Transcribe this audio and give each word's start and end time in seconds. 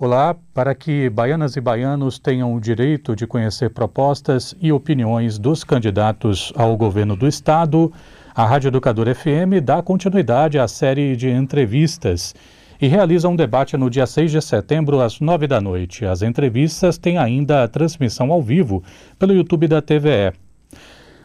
Olá, 0.00 0.36
para 0.54 0.76
que 0.76 1.10
baianas 1.10 1.56
e 1.56 1.60
baianos 1.60 2.20
tenham 2.20 2.54
o 2.54 2.60
direito 2.60 3.16
de 3.16 3.26
conhecer 3.26 3.70
propostas 3.70 4.54
e 4.60 4.70
opiniões 4.70 5.40
dos 5.40 5.64
candidatos 5.64 6.52
ao 6.54 6.76
governo 6.76 7.16
do 7.16 7.26
Estado, 7.26 7.92
a 8.32 8.46
Rádio 8.46 8.68
Educador 8.68 9.12
FM 9.12 9.60
dá 9.60 9.82
continuidade 9.82 10.56
à 10.56 10.68
série 10.68 11.16
de 11.16 11.28
entrevistas 11.28 12.32
e 12.80 12.86
realiza 12.86 13.28
um 13.28 13.34
debate 13.34 13.76
no 13.76 13.90
dia 13.90 14.06
6 14.06 14.30
de 14.30 14.40
setembro, 14.40 15.00
às 15.00 15.18
9 15.18 15.48
da 15.48 15.60
noite. 15.60 16.06
As 16.06 16.22
entrevistas 16.22 16.96
têm 16.96 17.18
ainda 17.18 17.64
a 17.64 17.68
transmissão 17.68 18.30
ao 18.30 18.40
vivo 18.40 18.84
pelo 19.18 19.34
YouTube 19.34 19.66
da 19.66 19.82
TVE. 19.82 20.32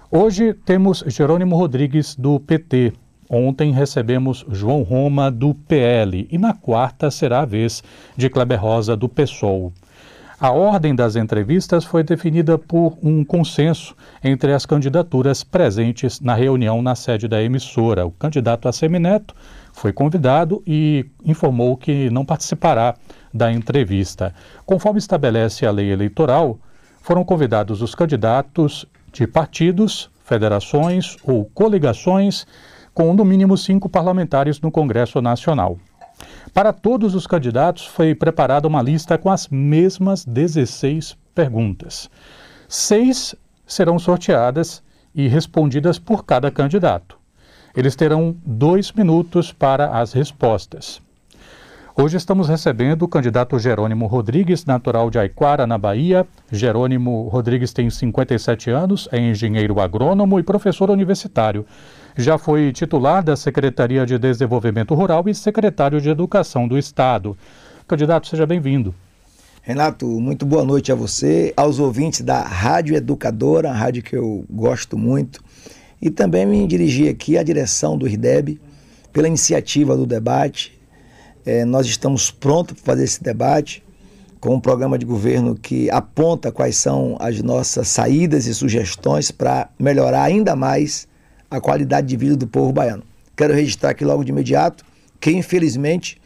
Hoje 0.10 0.52
temos 0.52 1.04
Jerônimo 1.06 1.56
Rodrigues, 1.56 2.16
do 2.16 2.40
PT, 2.40 2.94
Ontem 3.30 3.72
recebemos 3.72 4.46
João 4.50 4.84
Roma, 4.84 5.32
do 5.32 5.54
PL, 5.54 6.28
e 6.32 6.38
na 6.38 6.54
quarta 6.54 7.10
será 7.10 7.42
a 7.42 7.46
vez 7.46 7.84
de 8.16 8.30
Kleber 8.30 8.62
Rosa, 8.62 8.96
do 8.96 9.08
PSOL. 9.08 9.72
A 10.40 10.52
ordem 10.52 10.94
das 10.94 11.16
entrevistas 11.16 11.86
foi 11.86 12.04
definida 12.04 12.58
por 12.58 12.98
um 13.02 13.24
consenso 13.24 13.96
entre 14.22 14.52
as 14.52 14.66
candidaturas 14.66 15.42
presentes 15.42 16.20
na 16.20 16.34
reunião 16.34 16.82
na 16.82 16.96
sede 16.96 17.30
da 17.30 17.42
emissora. 17.42 18.06
O 18.06 18.12
candidato 18.12 18.68
Assemineto 18.68 19.34
foi 19.72 19.94
convidado 19.94 20.62
e 20.68 21.06
informou 21.24 21.78
que 21.78 22.10
não 22.10 22.26
participará 22.26 22.96
da 23.34 23.54
entrevista. 23.54 24.36
Conforme 24.66 25.00
estabelece 25.00 25.66
a 25.66 25.72
lei 25.72 25.92
eleitoral, 25.92 26.60
foram 27.02 27.24
convidados 27.24 27.82
os 27.82 27.96
candidatos 27.96 28.86
de 29.14 29.26
partidos, 29.26 30.10
federações 30.26 31.16
ou 31.24 31.46
coligações 31.54 32.46
com 32.94 33.14
no 33.14 33.26
mínimo 33.26 33.58
cinco 33.58 33.90
parlamentares 33.90 34.62
no 34.62 34.72
Congresso 34.72 35.22
Nacional. 35.22 35.78
Para 36.54 36.72
todos 36.72 37.16
os 37.16 37.26
candidatos 37.26 37.86
foi 37.86 38.14
preparada 38.14 38.68
uma 38.68 38.82
lista 38.82 39.18
com 39.18 39.30
as 39.30 39.48
mesmas 39.48 40.24
16 40.24 41.18
perguntas. 41.34 42.10
Seis 42.68 43.36
serão 43.66 43.98
sorteadas 43.98 44.84
e 45.16 45.28
respondidas 45.28 45.98
por 45.98 46.26
cada 46.26 46.52
candidato. 46.52 47.18
Eles 47.76 47.96
terão 47.96 48.36
dois 48.46 48.92
minutos 48.92 49.52
para 49.52 50.00
as 50.00 50.14
respostas. 50.14 51.02
Hoje 51.96 52.18
estamos 52.18 52.50
recebendo 52.50 53.04
o 53.04 53.08
candidato 53.08 53.60
Jerônimo 53.60 54.08
Rodrigues, 54.08 54.66
natural 54.66 55.12
de 55.12 55.20
Aiquara, 55.20 55.68
na 55.68 55.78
Bahia. 55.78 56.26
Jerônimo 56.52 57.28
Rodrigues 57.28 57.72
tem 57.72 57.88
57 57.88 58.72
anos, 58.72 59.08
é 59.12 59.20
engenheiro 59.20 59.80
agrônomo 59.80 60.40
e 60.40 60.44
professor 60.44 60.90
universitário. 60.90 61.66
Já 62.16 62.38
foi 62.38 62.72
titular 62.72 63.24
da 63.24 63.36
Secretaria 63.36 64.06
de 64.06 64.18
Desenvolvimento 64.18 64.94
Rural 64.94 65.24
e 65.28 65.34
secretário 65.34 66.00
de 66.00 66.10
Educação 66.10 66.68
do 66.68 66.78
Estado. 66.78 67.38
Candidato, 67.88 68.28
seja 68.28 68.46
bem-vindo. 68.46 68.94
Renato, 69.62 70.06
muito 70.06 70.46
boa 70.46 70.64
noite 70.64 70.92
a 70.92 70.96
você, 70.96 71.54
aos 71.56 71.80
ouvintes 71.80 72.22
da 72.22 72.42
Rádio 72.42 72.96
Educadora, 72.96 73.70
a 73.70 73.74
rádio 73.74 74.04
que 74.04 74.16
eu 74.16 74.46
gosto 74.50 74.98
muito, 74.98 75.44
e 76.02 76.10
também 76.10 76.46
me 76.46 76.68
dirigir 76.68 77.10
aqui 77.10 77.38
à 77.38 77.44
direção 77.44 77.98
do 77.98 78.08
IRDEB 78.08 78.60
pela 79.12 79.28
iniciativa 79.28 79.96
do 79.96 80.06
debate 80.06 80.74
é, 81.46 81.66
nós 81.66 81.86
estamos 81.86 82.32
prontos 82.32 82.80
para 82.80 82.94
fazer 82.94 83.04
esse 83.04 83.22
debate 83.22 83.84
com 84.40 84.56
um 84.56 84.60
programa 84.60 84.98
de 84.98 85.06
governo 85.06 85.56
que 85.56 85.90
aponta 85.90 86.52
quais 86.52 86.76
são 86.76 87.18
as 87.20 87.42
nossas 87.42 87.88
saídas 87.88 88.46
e 88.46 88.54
sugestões 88.54 89.32
para 89.32 89.70
melhorar 89.80 90.24
ainda 90.24 90.56
mais 90.56 91.08
a 91.54 91.62
qualidade 91.62 92.08
de 92.08 92.18
vida 92.18 92.36
do 92.36 92.48
povo 92.48 92.72
baiano. 92.72 93.04
Quero 93.36 93.54
registrar 93.54 93.92
aqui 93.92 94.04
logo 94.04 94.24
de 94.24 94.32
imediato 94.32 94.84
que, 95.20 95.32
infelizmente, 95.32 96.20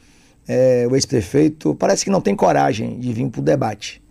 é, 0.48 0.88
o 0.90 0.96
ex-prefeito 0.96 1.76
parece 1.76 2.06
que 2.06 2.10
não 2.10 2.22
tem 2.22 2.34
coragem 2.34 2.98
de 2.98 3.12
vir 3.12 3.30
para 3.30 3.42
o 3.42 3.44
debate. 3.44 4.02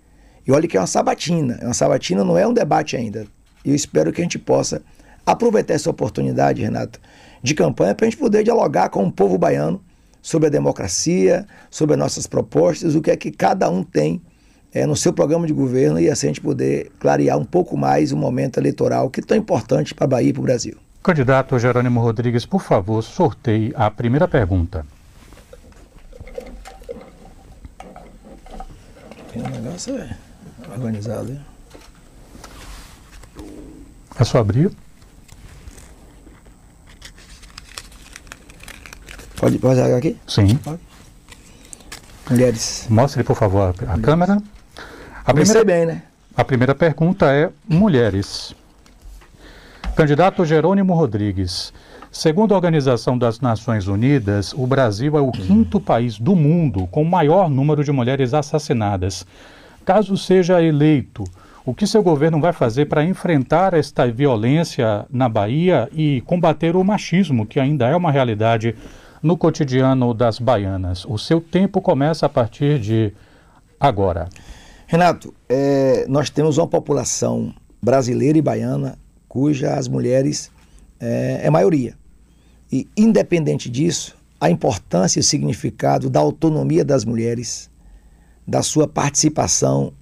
E 0.46 0.52
olha 0.52 0.68
que 0.68 0.76
é 0.76 0.80
uma 0.80 0.86
sabatina. 0.86 1.58
Uma 1.62 1.72
sabatina 1.72 2.22
não 2.22 2.36
é 2.36 2.46
um 2.46 2.52
debate 2.52 2.96
ainda. 2.96 3.26
E 3.64 3.70
eu 3.70 3.74
espero 3.74 4.12
que 4.12 4.20
a 4.20 4.24
gente 4.24 4.38
possa 4.38 4.82
aproveitar 5.24 5.72
essa 5.72 5.88
oportunidade, 5.88 6.62
Renato, 6.62 7.00
de 7.42 7.54
campanha 7.54 7.94
para 7.94 8.06
a 8.06 8.10
gente 8.10 8.18
poder 8.18 8.44
dialogar 8.44 8.90
com 8.90 9.02
o 9.04 9.10
povo 9.10 9.38
baiano 9.38 9.82
sobre 10.20 10.48
a 10.48 10.50
democracia, 10.50 11.46
sobre 11.70 11.94
as 11.94 11.98
nossas 11.98 12.26
propostas, 12.26 12.94
o 12.94 13.00
que 13.00 13.10
é 13.10 13.16
que 13.16 13.30
cada 13.30 13.70
um 13.70 13.82
tem 13.82 14.20
é, 14.72 14.84
no 14.84 14.94
seu 14.94 15.12
programa 15.12 15.46
de 15.46 15.52
governo 15.54 15.98
e 15.98 16.10
assim 16.10 16.26
a 16.26 16.30
gente 16.30 16.42
poder 16.42 16.92
clarear 16.98 17.38
um 17.38 17.44
pouco 17.44 17.74
mais 17.76 18.12
o 18.12 18.16
momento 18.16 18.58
eleitoral 18.58 19.08
que 19.08 19.20
é 19.20 19.22
tão 19.22 19.36
importante 19.36 19.94
para 19.94 20.04
a 20.04 20.08
Bahia 20.08 20.28
e 20.28 20.32
para 20.34 20.40
o 20.40 20.44
Brasil. 20.44 20.76
Candidato 21.06 21.56
Jerônimo 21.56 22.00
Rodrigues, 22.00 22.44
por 22.44 22.60
favor, 22.60 23.00
sorteie 23.00 23.72
a 23.76 23.88
primeira 23.88 24.26
pergunta. 24.26 24.84
O 29.32 29.38
negócio 29.38 29.96
é 29.98 30.16
organizado. 30.68 31.30
Hein? 31.30 31.40
É 34.18 34.24
só 34.24 34.38
abrir. 34.38 34.72
Pode, 39.36 39.58
jogar 39.58 39.96
aqui? 39.96 40.18
Sim. 40.26 40.56
Pode. 40.56 40.80
Mulheres. 42.28 42.88
Mostre, 42.90 43.22
por 43.22 43.36
favor, 43.36 43.72
a, 43.86 43.94
a 43.94 44.00
câmera. 44.00 44.42
A 45.24 45.32
primeira, 45.32 45.64
bem, 45.64 45.86
né? 45.86 46.02
A 46.36 46.44
primeira 46.44 46.74
pergunta 46.74 47.32
é 47.32 47.52
mulheres. 47.68 48.56
Candidato 49.96 50.44
Jerônimo 50.44 50.92
Rodrigues. 50.92 51.72
Segundo 52.12 52.52
a 52.52 52.54
Organização 52.54 53.16
das 53.16 53.40
Nações 53.40 53.88
Unidas, 53.88 54.52
o 54.52 54.66
Brasil 54.66 55.16
é 55.16 55.22
o 55.22 55.32
quinto 55.32 55.80
país 55.80 56.18
do 56.18 56.36
mundo 56.36 56.86
com 56.88 57.00
o 57.00 57.10
maior 57.10 57.48
número 57.48 57.82
de 57.82 57.90
mulheres 57.90 58.34
assassinadas. 58.34 59.26
Caso 59.86 60.14
seja 60.18 60.62
eleito, 60.62 61.24
o 61.64 61.72
que 61.72 61.86
seu 61.86 62.02
governo 62.02 62.38
vai 62.38 62.52
fazer 62.52 62.84
para 62.84 63.06
enfrentar 63.06 63.72
esta 63.72 64.06
violência 64.06 65.06
na 65.10 65.30
Bahia 65.30 65.88
e 65.90 66.20
combater 66.26 66.76
o 66.76 66.84
machismo, 66.84 67.46
que 67.46 67.58
ainda 67.58 67.88
é 67.88 67.96
uma 67.96 68.12
realidade 68.12 68.74
no 69.22 69.34
cotidiano 69.34 70.12
das 70.12 70.38
baianas. 70.38 71.06
O 71.06 71.16
seu 71.16 71.40
tempo 71.40 71.80
começa 71.80 72.26
a 72.26 72.28
partir 72.28 72.78
de 72.78 73.14
agora. 73.80 74.28
Renato, 74.86 75.32
é, 75.48 76.04
nós 76.06 76.28
temos 76.28 76.58
uma 76.58 76.66
população 76.66 77.54
brasileira 77.82 78.36
e 78.36 78.42
baiana 78.42 78.98
cujas 79.36 79.86
mulheres 79.86 80.50
é, 80.98 81.40
é 81.42 81.50
maioria. 81.50 81.94
E, 82.72 82.88
independente 82.96 83.68
disso, 83.68 84.16
a 84.40 84.48
importância 84.48 85.18
e 85.18 85.20
o 85.20 85.22
significado 85.22 86.08
da 86.08 86.20
autonomia 86.20 86.82
das 86.82 87.04
mulheres, 87.04 87.68
da 88.48 88.62
sua 88.62 88.88
participação 88.88 89.92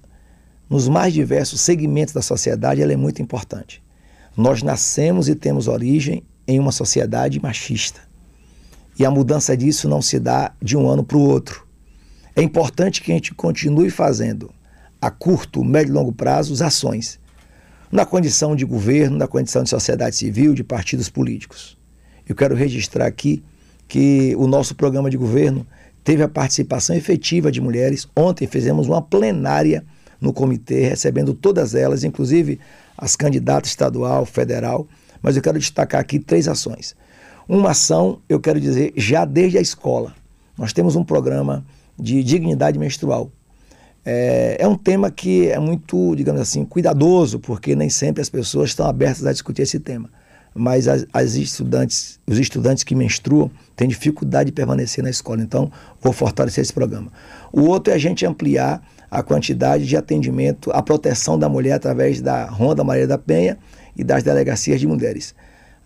nos 0.69 0.87
mais 0.87 1.13
diversos 1.13 1.59
segmentos 1.59 2.13
da 2.13 2.21
sociedade, 2.21 2.81
ela 2.81 2.93
é 2.93 2.95
muito 2.95 3.21
importante. 3.21 3.83
Nós 4.37 4.63
nascemos 4.63 5.27
e 5.27 5.35
temos 5.35 5.67
origem 5.67 6.23
em 6.47 6.57
uma 6.57 6.71
sociedade 6.71 7.37
machista. 7.41 7.99
E 8.97 9.05
a 9.05 9.11
mudança 9.11 9.57
disso 9.57 9.89
não 9.89 10.01
se 10.01 10.17
dá 10.17 10.53
de 10.61 10.77
um 10.77 10.87
ano 10.89 11.03
para 11.03 11.17
o 11.17 11.27
outro. 11.27 11.67
É 12.37 12.41
importante 12.41 13.01
que 13.01 13.11
a 13.11 13.15
gente 13.15 13.33
continue 13.33 13.89
fazendo, 13.89 14.49
a 15.01 15.11
curto, 15.11 15.61
médio 15.61 15.91
e 15.91 15.93
longo 15.93 16.13
prazo, 16.13 16.53
as 16.53 16.61
ações, 16.61 17.19
na 17.95 18.05
condição 18.05 18.57
de 18.57 18.65
governo, 18.65 19.17
na 19.17 19.25
condição 19.25 19.63
de 19.63 19.69
sociedade 19.69 20.17
civil, 20.17 20.53
de 20.53 20.65
partidos 20.65 21.07
políticos. 21.07 21.77
Eu 22.27 22.35
quero 22.35 22.53
registrar 22.53 23.05
aqui 23.05 23.41
que 23.87 24.35
o 24.35 24.47
nosso 24.47 24.75
programa 24.75 25.09
de 25.09 25.15
governo 25.15 25.65
teve 26.03 26.21
a 26.21 26.27
participação 26.27 26.93
efetiva 26.93 27.49
de 27.49 27.61
mulheres. 27.61 28.05
Ontem 28.13 28.47
fizemos 28.47 28.89
uma 28.89 29.01
plenária 29.01 29.81
no 30.19 30.33
comitê, 30.33 30.89
recebendo 30.89 31.33
todas 31.33 31.73
elas, 31.73 32.03
inclusive 32.03 32.59
as 32.97 33.15
candidatas 33.15 33.69
estadual, 33.69 34.25
federal. 34.25 34.85
Mas 35.21 35.37
eu 35.37 35.41
quero 35.41 35.57
destacar 35.57 36.01
aqui 36.01 36.19
três 36.19 36.49
ações. 36.49 36.97
Uma 37.47 37.71
ação, 37.71 38.19
eu 38.27 38.41
quero 38.41 38.59
dizer, 38.59 38.91
já 38.97 39.23
desde 39.23 39.57
a 39.57 39.61
escola. 39.61 40.13
Nós 40.57 40.73
temos 40.73 40.97
um 40.97 41.03
programa 41.03 41.65
de 41.97 42.21
dignidade 42.25 42.77
menstrual. 42.77 43.31
É, 44.05 44.57
é, 44.59 44.67
um 44.67 44.75
tema 44.75 45.09
que 45.09 45.49
é 45.49 45.57
muito, 45.57 46.15
digamos 46.15 46.39
assim, 46.39 46.63
cuidadoso, 46.63 47.39
porque 47.39 47.75
nem 47.75 47.89
sempre 47.89 48.21
as 48.21 48.29
pessoas 48.29 48.69
estão 48.69 48.85
abertas 48.87 49.25
a 49.25 49.31
discutir 49.31 49.63
esse 49.63 49.79
tema. 49.79 50.09
Mas 50.53 50.87
as, 50.87 51.05
as 51.11 51.35
estudantes, 51.35 52.19
os 52.25 52.37
estudantes 52.37 52.83
que 52.83 52.95
menstruam 52.95 53.49
têm 53.75 53.87
dificuldade 53.87 54.51
de 54.51 54.53
permanecer 54.53 55.03
na 55.03 55.09
escola. 55.09 55.41
Então, 55.41 55.71
vou 56.01 56.13
fortalecer 56.13 56.61
esse 56.61 56.71
programa. 56.71 57.11
O 57.51 57.63
outro 57.63 57.91
é 57.91 57.95
a 57.95 57.99
gente 57.99 58.25
ampliar 58.25 58.81
a 59.09 59.23
quantidade 59.23 59.85
de 59.85 59.97
atendimento 59.97 60.71
à 60.71 60.81
proteção 60.81 61.37
da 61.37 61.49
mulher 61.49 61.73
através 61.73 62.21
da 62.21 62.45
Ronda 62.45 62.83
Maria 62.83 63.07
da 63.07 63.17
Penha 63.17 63.57
e 63.97 64.03
das 64.03 64.23
delegacias 64.23 64.79
de 64.79 64.87
mulheres 64.87 65.33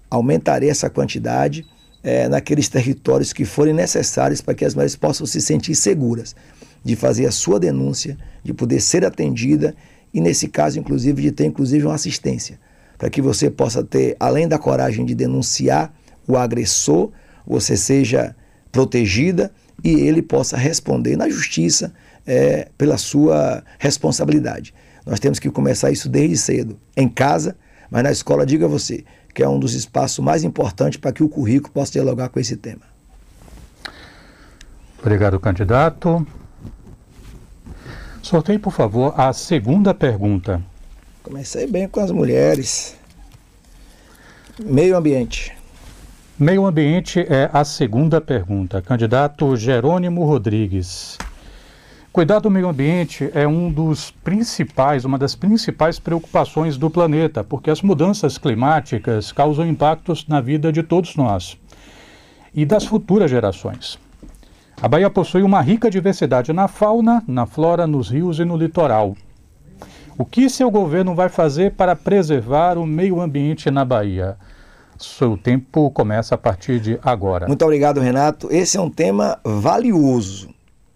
aumentarei 0.09 0.69
essa 0.69 0.89
quantidade 0.89 1.65
é, 2.01 2.27
naqueles 2.27 2.67
territórios 2.67 3.31
que 3.31 3.45
forem 3.45 3.73
necessários 3.73 4.41
para 4.41 4.53
que 4.53 4.65
as 4.65 4.73
mulheres 4.73 4.95
possam 4.95 5.27
se 5.27 5.41
sentir 5.41 5.75
seguras 5.75 6.35
de 6.83 6.95
fazer 6.95 7.25
a 7.25 7.31
sua 7.31 7.59
denúncia, 7.59 8.17
de 8.43 8.53
poder 8.53 8.79
ser 8.79 9.05
atendida 9.05 9.75
e, 10.13 10.21
nesse 10.21 10.47
caso, 10.47 10.79
inclusive, 10.79 11.21
de 11.21 11.31
ter 11.31 11.45
inclusive 11.45 11.85
uma 11.85 11.95
assistência, 11.95 12.59
para 12.97 13.09
que 13.09 13.21
você 13.21 13.49
possa 13.49 13.83
ter, 13.83 14.15
além 14.19 14.47
da 14.47 14.57
coragem 14.57 15.05
de 15.05 15.15
denunciar 15.15 15.93
o 16.27 16.37
agressor, 16.37 17.11
você 17.45 17.75
seja 17.75 18.35
protegida 18.71 19.51
e 19.83 19.91
ele 19.91 20.21
possa 20.21 20.57
responder 20.57 21.15
na 21.15 21.29
justiça 21.29 21.93
é, 22.25 22.67
pela 22.77 22.97
sua 22.97 23.63
responsabilidade. 23.77 24.73
Nós 25.05 25.19
temos 25.19 25.39
que 25.39 25.49
começar 25.49 25.89
isso 25.91 26.07
desde 26.07 26.37
cedo, 26.37 26.77
em 26.95 27.07
casa, 27.07 27.55
mas 27.89 28.03
na 28.03 28.11
escola, 28.11 28.45
diga 28.45 28.67
você, 28.67 29.03
que 29.33 29.41
é 29.41 29.49
um 29.49 29.59
dos 29.59 29.73
espaços 29.73 30.23
mais 30.23 30.43
importantes 30.43 30.99
para 30.99 31.11
que 31.11 31.23
o 31.23 31.29
currículo 31.29 31.73
possa 31.73 31.93
dialogar 31.93 32.29
com 32.29 32.39
esse 32.39 32.55
tema. 32.55 32.81
Obrigado, 34.99 35.39
candidato. 35.39 36.27
Sorteie, 38.29 38.59
por 38.59 38.71
favor, 38.71 39.11
a 39.17 39.33
segunda 39.33 39.91
pergunta. 39.91 40.61
Comecei 41.23 41.65
bem 41.65 41.87
com 41.87 41.99
as 41.99 42.11
mulheres. 42.11 42.95
Meio 44.63 44.95
ambiente. 44.95 45.51
Meio 46.37 46.67
ambiente 46.67 47.21
é 47.21 47.49
a 47.51 47.65
segunda 47.65 48.21
pergunta. 48.21 48.83
Candidato 48.83 49.55
Jerônimo 49.55 50.23
Rodrigues. 50.25 51.17
Cuidar 52.13 52.37
do 52.37 52.51
meio 52.51 52.69
ambiente 52.69 53.31
é 53.33 53.47
um 53.47 53.71
dos 53.71 54.11
principais, 54.11 55.05
uma 55.05 55.17
das 55.17 55.33
principais 55.33 55.97
preocupações 55.97 56.77
do 56.77 56.87
planeta, 56.87 57.43
porque 57.43 57.71
as 57.71 57.81
mudanças 57.81 58.37
climáticas 58.37 59.31
causam 59.31 59.65
impactos 59.65 60.27
na 60.27 60.39
vida 60.39 60.71
de 60.71 60.83
todos 60.83 61.15
nós 61.15 61.57
e 62.53 62.63
das 62.63 62.85
futuras 62.85 63.31
gerações. 63.31 63.97
A 64.81 64.87
Bahia 64.87 65.09
possui 65.09 65.43
uma 65.43 65.59
rica 65.59 65.91
diversidade 65.91 66.53
na 66.53 66.69
fauna, 66.69 67.21
na 67.27 67.45
flora, 67.45 67.85
nos 67.85 68.09
rios 68.09 68.39
e 68.39 68.45
no 68.45 68.55
litoral. 68.55 69.13
O 70.17 70.23
que 70.23 70.49
seu 70.49 70.71
governo 70.71 71.13
vai 71.13 71.27
fazer 71.27 71.73
para 71.73 71.97
preservar 71.97 72.77
o 72.77 72.85
meio 72.85 73.19
ambiente 73.19 73.69
na 73.69 73.83
Bahia? 73.83 74.37
Seu 74.97 75.37
tempo 75.37 75.91
começa 75.91 76.35
a 76.35 76.37
partir 76.37 76.79
de 76.79 76.97
agora. 77.03 77.45
Muito 77.45 77.61
obrigado, 77.61 77.99
Renato. 77.99 78.47
Esse 78.49 78.77
é 78.77 78.81
um 78.81 78.89
tema 78.89 79.37
valioso 79.43 80.49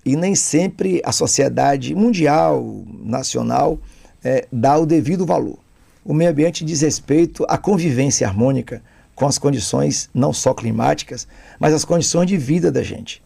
e 0.06 0.16
nem 0.16 0.34
sempre 0.34 1.02
a 1.04 1.12
sociedade 1.12 1.94
mundial, 1.94 2.86
nacional, 2.88 3.78
é, 4.24 4.48
dá 4.50 4.78
o 4.78 4.86
devido 4.86 5.26
valor. 5.26 5.58
O 6.06 6.14
meio 6.14 6.32
ambiente 6.32 6.64
diz 6.64 6.80
respeito 6.82 7.46
à 7.50 7.58
convivência 7.58 8.26
harmônica 8.26 8.82
com 9.14 9.26
as 9.26 9.38
condições 9.38 10.10
não 10.14 10.32
só 10.32 10.54
climáticas, 10.54 11.28
mas 11.60 11.74
as 11.74 11.84
condições 11.84 12.28
de 12.28 12.38
vida 12.38 12.72
da 12.72 12.82
gente. 12.82 13.23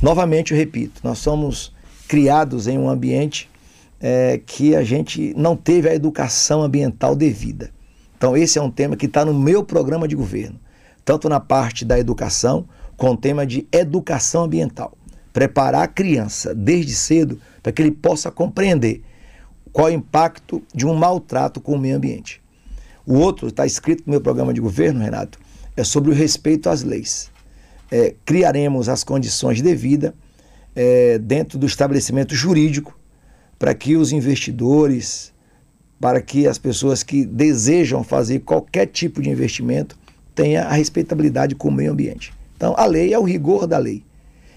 Novamente, 0.00 0.52
eu 0.52 0.58
repito, 0.58 1.00
nós 1.02 1.18
somos 1.18 1.74
criados 2.06 2.68
em 2.68 2.78
um 2.78 2.88
ambiente 2.88 3.50
é, 4.00 4.40
que 4.46 4.76
a 4.76 4.84
gente 4.84 5.34
não 5.36 5.56
teve 5.56 5.88
a 5.88 5.94
educação 5.94 6.62
ambiental 6.62 7.16
devida. 7.16 7.70
Então, 8.16 8.36
esse 8.36 8.58
é 8.58 8.62
um 8.62 8.70
tema 8.70 8.96
que 8.96 9.06
está 9.06 9.24
no 9.24 9.34
meu 9.34 9.64
programa 9.64 10.06
de 10.06 10.14
governo, 10.14 10.58
tanto 11.04 11.28
na 11.28 11.40
parte 11.40 11.84
da 11.84 11.98
educação, 11.98 12.64
com 12.96 13.10
o 13.10 13.16
tema 13.16 13.44
de 13.44 13.66
educação 13.72 14.44
ambiental. 14.44 14.96
Preparar 15.32 15.82
a 15.82 15.88
criança 15.88 16.54
desde 16.54 16.94
cedo 16.94 17.40
para 17.60 17.72
que 17.72 17.82
ele 17.82 17.90
possa 17.90 18.30
compreender 18.30 19.02
qual 19.72 19.88
é 19.88 19.92
o 19.92 19.94
impacto 19.94 20.62
de 20.72 20.86
um 20.86 20.94
maltrato 20.94 21.60
com 21.60 21.72
o 21.72 21.78
meio 21.78 21.96
ambiente. 21.96 22.40
O 23.04 23.14
outro, 23.14 23.48
está 23.48 23.66
escrito 23.66 24.04
no 24.06 24.12
meu 24.12 24.20
programa 24.20 24.54
de 24.54 24.60
governo, 24.60 25.00
Renato, 25.00 25.40
é 25.76 25.82
sobre 25.82 26.10
o 26.10 26.14
respeito 26.14 26.68
às 26.68 26.84
leis 26.84 27.30
é, 27.90 28.14
criaremos 28.24 28.88
as 28.88 29.02
condições 29.02 29.60
devidas 29.60 30.12
é, 30.74 31.18
dentro 31.18 31.58
do 31.58 31.66
estabelecimento 31.66 32.34
jurídico 32.34 32.98
para 33.58 33.74
que 33.74 33.96
os 33.96 34.12
investidores, 34.12 35.32
para 36.00 36.20
que 36.22 36.46
as 36.46 36.58
pessoas 36.58 37.02
que 37.02 37.24
desejam 37.24 38.04
fazer 38.04 38.40
qualquer 38.40 38.86
tipo 38.86 39.20
de 39.20 39.28
investimento 39.28 39.98
tenha 40.34 40.64
a 40.64 40.72
respeitabilidade 40.72 41.56
com 41.56 41.68
o 41.68 41.72
meio 41.72 41.90
ambiente. 41.90 42.32
Então, 42.56 42.74
a 42.76 42.86
lei 42.86 43.12
é 43.12 43.18
o 43.18 43.24
rigor 43.24 43.66
da 43.66 43.78
lei. 43.78 44.04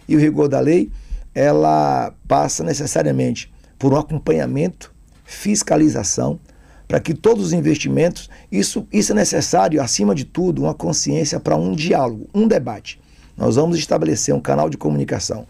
E 0.08 0.16
o 0.16 0.20
rigor 0.20 0.48
da 0.48 0.60
lei, 0.60 0.92
ela 1.34 2.14
passa 2.28 2.64
necessariamente 2.64 3.52
por 3.80 3.94
um 3.94 3.98
acompanhamento, 3.98 4.94
fiscalização, 5.26 6.40
para 6.88 7.00
que 7.00 7.16
todos 7.16 7.48
os 7.48 7.54
investimentos, 7.54 8.30
isso, 8.52 8.86
isso 8.92 9.14
é 9.14 9.16
necessário, 9.16 9.82
acima 9.82 10.14
de 10.14 10.26
tudo, 10.26 10.64
uma 10.64 10.74
consciência 10.74 11.40
para 11.40 11.56
um 11.56 11.74
diálogo, 11.74 12.30
um 12.32 12.48
debate. 12.48 13.01
Nós 13.38 13.56
vamos 13.56 13.78
estabelecer 13.78 14.34
um 14.34 14.40
canal 14.40 14.70
de 14.70 14.78
comunicação 14.78 15.46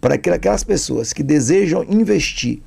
para 0.00 0.18
que 0.18 0.30
aquelas 0.30 0.64
pessoas 0.64 1.12
que 1.12 1.22
desejam 1.22 1.84
investir 1.84 2.60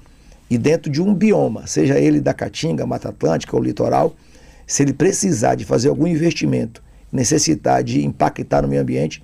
e 0.50 0.58
dentro 0.58 0.92
de 0.92 1.02
um 1.02 1.14
bioma, 1.14 1.68
seja 1.68 2.00
ele 2.00 2.20
da 2.20 2.34
Caatinga, 2.34 2.86
Mata 2.86 3.10
Atlântica 3.10 3.56
ou 3.56 3.62
litoral, 3.62 4.16
se 4.66 4.84
ele 4.84 4.94
precisar 4.94 5.56
de 5.56 5.64
fazer 5.64 5.90
algum 5.90 6.08
investimento, 6.08 6.84
necessitar 7.12 7.84
de 7.84 8.04
impactar 8.06 8.62
no 8.62 8.68
meio 8.68 8.82
ambiente, 8.82 9.24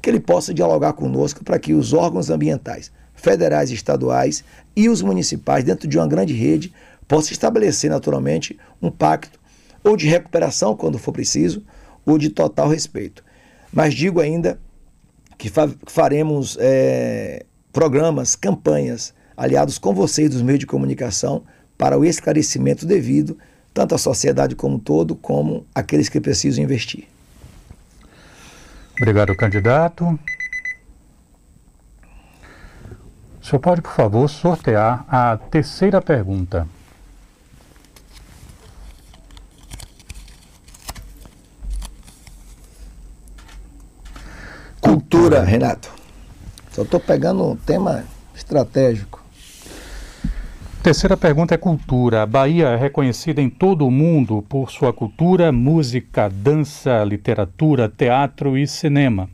que 0.00 0.08
ele 0.08 0.20
possa 0.20 0.52
dialogar 0.52 0.94
conosco 0.94 1.44
para 1.44 1.58
que 1.58 1.74
os 1.74 1.92
órgãos 1.92 2.30
ambientais, 2.30 2.90
federais 3.14 3.70
e 3.70 3.74
estaduais 3.74 4.42
e 4.74 4.88
os 4.88 5.02
municipais, 5.02 5.62
dentro 5.62 5.86
de 5.86 5.98
uma 5.98 6.08
grande 6.08 6.32
rede, 6.32 6.72
possam 7.06 7.32
estabelecer 7.32 7.90
naturalmente 7.90 8.58
um 8.80 8.90
pacto 8.90 9.38
ou 9.84 9.96
de 9.96 10.08
recuperação 10.08 10.76
quando 10.76 10.98
for 10.98 11.12
preciso, 11.12 11.62
ou 12.04 12.18
de 12.18 12.30
total 12.30 12.68
respeito. 12.68 13.22
Mas 13.72 13.94
digo 13.94 14.20
ainda 14.20 14.58
que 15.42 15.50
faremos 15.88 16.56
é, 16.60 17.44
programas, 17.72 18.36
campanhas, 18.36 19.12
aliados 19.36 19.76
com 19.76 19.92
vocês 19.92 20.30
dos 20.30 20.40
meios 20.40 20.60
de 20.60 20.66
comunicação, 20.66 21.42
para 21.76 21.98
o 21.98 22.04
esclarecimento 22.04 22.86
devido, 22.86 23.36
tanto 23.74 23.92
à 23.92 23.98
sociedade 23.98 24.54
como 24.54 24.78
todo, 24.78 25.16
como 25.16 25.66
aqueles 25.74 26.08
que 26.08 26.20
precisam 26.20 26.62
investir. 26.62 27.08
Obrigado, 29.00 29.34
candidato. 29.34 30.16
O 33.40 33.44
senhor 33.44 33.58
pode, 33.58 33.82
por 33.82 33.94
favor, 33.94 34.28
sortear 34.28 35.04
a 35.08 35.36
terceira 35.50 36.00
pergunta. 36.00 36.68
Renato. 45.40 45.90
Só 46.70 46.82
estou 46.82 47.00
pegando 47.00 47.44
um 47.44 47.56
tema 47.56 48.04
estratégico. 48.34 49.22
Terceira 50.82 51.16
pergunta 51.16 51.54
é 51.54 51.58
cultura. 51.58 52.22
A 52.22 52.26
Bahia 52.26 52.68
é 52.68 52.76
reconhecida 52.76 53.40
em 53.40 53.48
todo 53.48 53.86
o 53.86 53.90
mundo 53.90 54.44
por 54.48 54.70
sua 54.70 54.92
cultura, 54.92 55.52
música, 55.52 56.28
dança, 56.28 57.04
literatura, 57.04 57.88
teatro 57.88 58.58
e 58.58 58.66
cinema. 58.66 59.30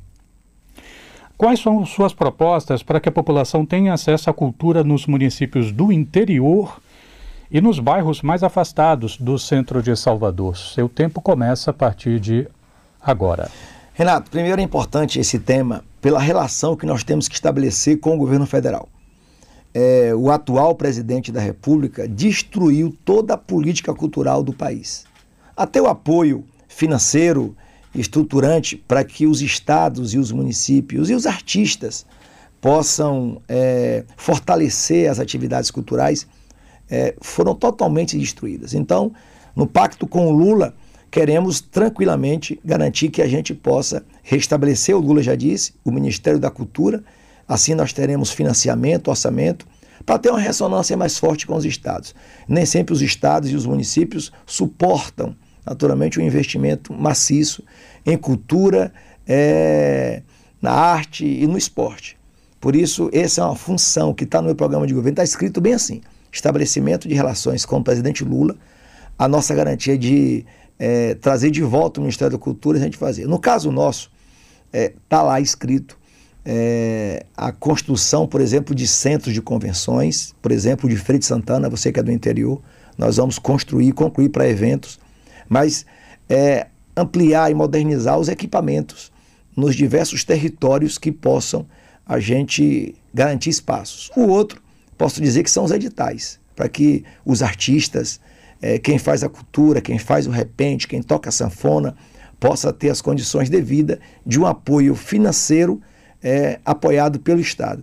Quais 1.38 1.60
são 1.60 1.86
suas 1.86 2.12
propostas 2.12 2.82
para 2.82 3.00
que 3.00 3.08
a 3.08 3.12
população 3.12 3.64
tenha 3.64 3.94
acesso 3.94 4.28
à 4.28 4.34
cultura 4.34 4.84
nos 4.84 5.06
municípios 5.06 5.72
do 5.72 5.90
interior 5.90 6.80
e 7.50 7.60
nos 7.60 7.78
bairros 7.78 8.20
mais 8.20 8.42
afastados 8.42 9.16
do 9.16 9.38
centro 9.38 9.82
de 9.82 9.96
Salvador? 9.96 10.56
Seu 10.56 10.88
tempo 10.88 11.20
começa 11.22 11.70
a 11.70 11.74
partir 11.74 12.20
de 12.20 12.46
agora. 13.00 13.48
Renato, 13.94 14.30
primeiro 14.30 14.60
é 14.60 14.64
importante 14.64 15.18
esse 15.18 15.38
tema 15.38 15.82
pela 16.00 16.20
relação 16.20 16.76
que 16.76 16.86
nós 16.86 17.02
temos 17.02 17.28
que 17.28 17.34
estabelecer 17.34 17.98
com 17.98 18.14
o 18.14 18.18
governo 18.18 18.46
federal. 18.46 18.88
É, 19.74 20.14
o 20.14 20.30
atual 20.30 20.74
presidente 20.74 21.30
da 21.30 21.40
República 21.40 22.08
destruiu 22.08 22.96
toda 23.04 23.34
a 23.34 23.38
política 23.38 23.92
cultural 23.94 24.42
do 24.42 24.52
país. 24.52 25.04
Até 25.56 25.80
o 25.80 25.86
apoio 25.86 26.44
financeiro 26.68 27.56
estruturante 27.94 28.76
para 28.76 29.04
que 29.04 29.26
os 29.26 29.42
estados 29.42 30.14
e 30.14 30.18
os 30.18 30.30
municípios 30.30 31.10
e 31.10 31.14
os 31.14 31.26
artistas 31.26 32.06
possam 32.60 33.40
é, 33.48 34.04
fortalecer 34.16 35.10
as 35.10 35.18
atividades 35.18 35.70
culturais 35.70 36.26
é, 36.90 37.14
foram 37.20 37.54
totalmente 37.54 38.18
destruídas. 38.18 38.74
Então, 38.74 39.12
no 39.54 39.66
pacto 39.66 40.06
com 40.06 40.28
o 40.28 40.30
Lula, 40.30 40.74
queremos 41.10 41.60
tranquilamente 41.60 42.58
garantir 42.64 43.10
que 43.10 43.22
a 43.22 43.28
gente 43.28 43.54
possa 43.54 44.04
restabelecer, 44.28 44.94
o 44.94 45.00
Lula 45.00 45.22
já 45.22 45.34
disse, 45.34 45.72
o 45.82 45.90
Ministério 45.90 46.38
da 46.38 46.50
Cultura, 46.50 47.02
assim 47.48 47.74
nós 47.74 47.94
teremos 47.94 48.30
financiamento, 48.30 49.08
orçamento, 49.08 49.66
para 50.04 50.18
ter 50.18 50.28
uma 50.28 50.38
ressonância 50.38 50.94
mais 50.98 51.16
forte 51.16 51.46
com 51.46 51.56
os 51.56 51.64
estados. 51.64 52.14
Nem 52.46 52.66
sempre 52.66 52.92
os 52.92 53.00
estados 53.00 53.50
e 53.50 53.56
os 53.56 53.64
municípios 53.64 54.30
suportam, 54.44 55.34
naturalmente, 55.64 56.20
um 56.20 56.22
investimento 56.22 56.92
maciço 56.92 57.64
em 58.04 58.18
cultura, 58.18 58.92
é, 59.26 60.22
na 60.60 60.72
arte 60.72 61.24
e 61.24 61.46
no 61.46 61.56
esporte. 61.56 62.18
Por 62.60 62.76
isso, 62.76 63.08
essa 63.14 63.40
é 63.40 63.44
uma 63.44 63.56
função 63.56 64.12
que 64.12 64.24
está 64.24 64.42
no 64.42 64.46
meu 64.46 64.54
programa 64.54 64.86
de 64.86 64.92
governo, 64.92 65.14
está 65.14 65.24
escrito 65.24 65.58
bem 65.58 65.72
assim: 65.72 66.02
estabelecimento 66.30 67.08
de 67.08 67.14
relações 67.14 67.64
com 67.64 67.78
o 67.78 67.84
presidente 67.84 68.24
Lula, 68.24 68.54
a 69.18 69.26
nossa 69.26 69.54
garantia 69.54 69.96
de 69.96 70.44
é, 70.78 71.14
trazer 71.14 71.50
de 71.50 71.62
volta 71.62 71.98
o 71.98 72.02
Ministério 72.02 72.36
da 72.36 72.38
Cultura 72.38 72.78
a 72.78 72.80
gente 72.80 72.98
fazer. 72.98 73.26
No 73.26 73.38
caso 73.38 73.72
nosso, 73.72 74.10
está 74.72 74.78
é, 74.78 74.92
tá 75.08 75.22
lá 75.22 75.40
escrito 75.40 75.98
é, 76.50 77.26
a 77.36 77.52
construção, 77.52 78.26
por 78.26 78.40
exemplo, 78.40 78.74
de 78.74 78.86
centros 78.86 79.34
de 79.34 79.42
convenções, 79.42 80.34
por 80.40 80.50
exemplo, 80.50 80.88
de 80.88 80.96
Freire 80.96 81.18
de 81.18 81.26
Santana, 81.26 81.68
você 81.68 81.92
que 81.92 82.00
é 82.00 82.02
do 82.02 82.10
interior, 82.10 82.60
nós 82.96 83.18
vamos 83.18 83.38
construir, 83.38 83.92
concluir 83.92 84.30
para 84.30 84.48
eventos, 84.48 84.98
mas 85.46 85.84
é, 86.26 86.66
ampliar 86.96 87.50
e 87.50 87.54
modernizar 87.54 88.18
os 88.18 88.28
equipamentos 88.28 89.12
nos 89.54 89.76
diversos 89.76 90.24
territórios 90.24 90.96
que 90.96 91.12
possam 91.12 91.66
a 92.06 92.18
gente 92.18 92.94
garantir 93.12 93.50
espaços. 93.50 94.10
O 94.16 94.28
outro, 94.28 94.62
posso 94.96 95.20
dizer 95.20 95.42
que 95.42 95.50
são 95.50 95.64
os 95.64 95.70
editais, 95.70 96.40
para 96.56 96.68
que 96.68 97.04
os 97.26 97.42
artistas, 97.42 98.18
é, 98.62 98.78
quem 98.78 98.98
faz 98.98 99.22
a 99.22 99.28
cultura, 99.28 99.82
quem 99.82 99.98
faz 99.98 100.26
o 100.26 100.30
repente, 100.30 100.88
quem 100.88 101.02
toca 101.02 101.28
a 101.28 101.32
sanfona, 101.32 101.94
possa 102.38 102.72
ter 102.72 102.90
as 102.90 103.00
condições 103.00 103.48
devidas 103.48 103.98
de 104.24 104.38
um 104.38 104.46
apoio 104.46 104.94
financeiro 104.94 105.80
é, 106.22 106.60
apoiado 106.64 107.18
pelo 107.18 107.40
Estado. 107.40 107.82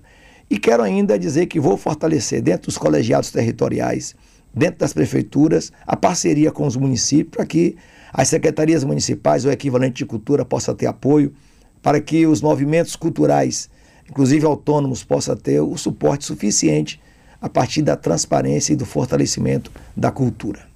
E 0.50 0.58
quero 0.60 0.84
ainda 0.84 1.18
dizer 1.18 1.48
que 1.48 1.60
vou 1.60 1.76
fortalecer 1.78 2.42
dentro 2.42 2.68
dos 2.68 2.78
colegiados 2.78 3.32
territoriais, 3.32 4.16
dentro 4.54 4.80
das 4.80 4.94
prefeituras, 4.94 5.72
a 5.86 5.96
parceria 5.96 6.52
com 6.52 6.66
os 6.66 6.76
municípios 6.76 7.36
para 7.36 7.46
que 7.46 7.76
as 8.14 8.30
secretarias 8.30 8.84
municipais, 8.84 9.44
o 9.44 9.52
equivalente 9.52 9.96
de 9.96 10.06
cultura, 10.06 10.46
possa 10.46 10.74
ter 10.74 10.86
apoio, 10.86 11.34
para 11.82 12.00
que 12.00 12.26
os 12.26 12.42
movimentos 12.42 12.96
culturais, 12.96 13.70
inclusive 14.10 14.46
autônomos, 14.46 15.04
possam 15.04 15.36
ter 15.36 15.60
o 15.60 15.76
suporte 15.78 16.26
suficiente 16.26 17.02
a 17.42 17.50
partir 17.50 17.82
da 17.82 17.96
transparência 17.96 18.74
e 18.74 18.76
do 18.76 18.86
fortalecimento 18.86 19.72
da 19.96 20.12
cultura. 20.12 20.75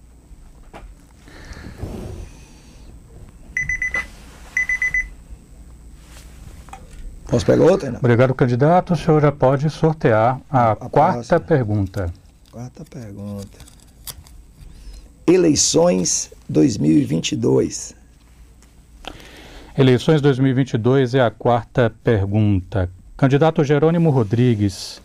Posso 7.29 7.45
pegar 7.45 7.63
outra? 7.63 7.85
Renato? 7.85 8.03
Obrigado, 8.03 8.33
candidato. 8.33 8.93
O 8.93 8.95
senhor 8.95 9.21
já 9.21 9.31
pode 9.31 9.69
sortear 9.69 10.41
a, 10.49 10.71
a 10.71 10.75
quarta 10.75 11.13
próxima. 11.13 11.39
pergunta. 11.39 12.13
Quarta 12.51 12.83
pergunta. 12.85 13.57
Eleições 15.27 16.31
2022. 16.49 17.95
Eleições 19.77 20.21
2022 20.21 21.13
é 21.13 21.21
a 21.21 21.29
quarta 21.29 21.93
pergunta. 22.03 22.89
Candidato 23.15 23.63
Jerônimo 23.63 24.09
Rodrigues, 24.09 24.99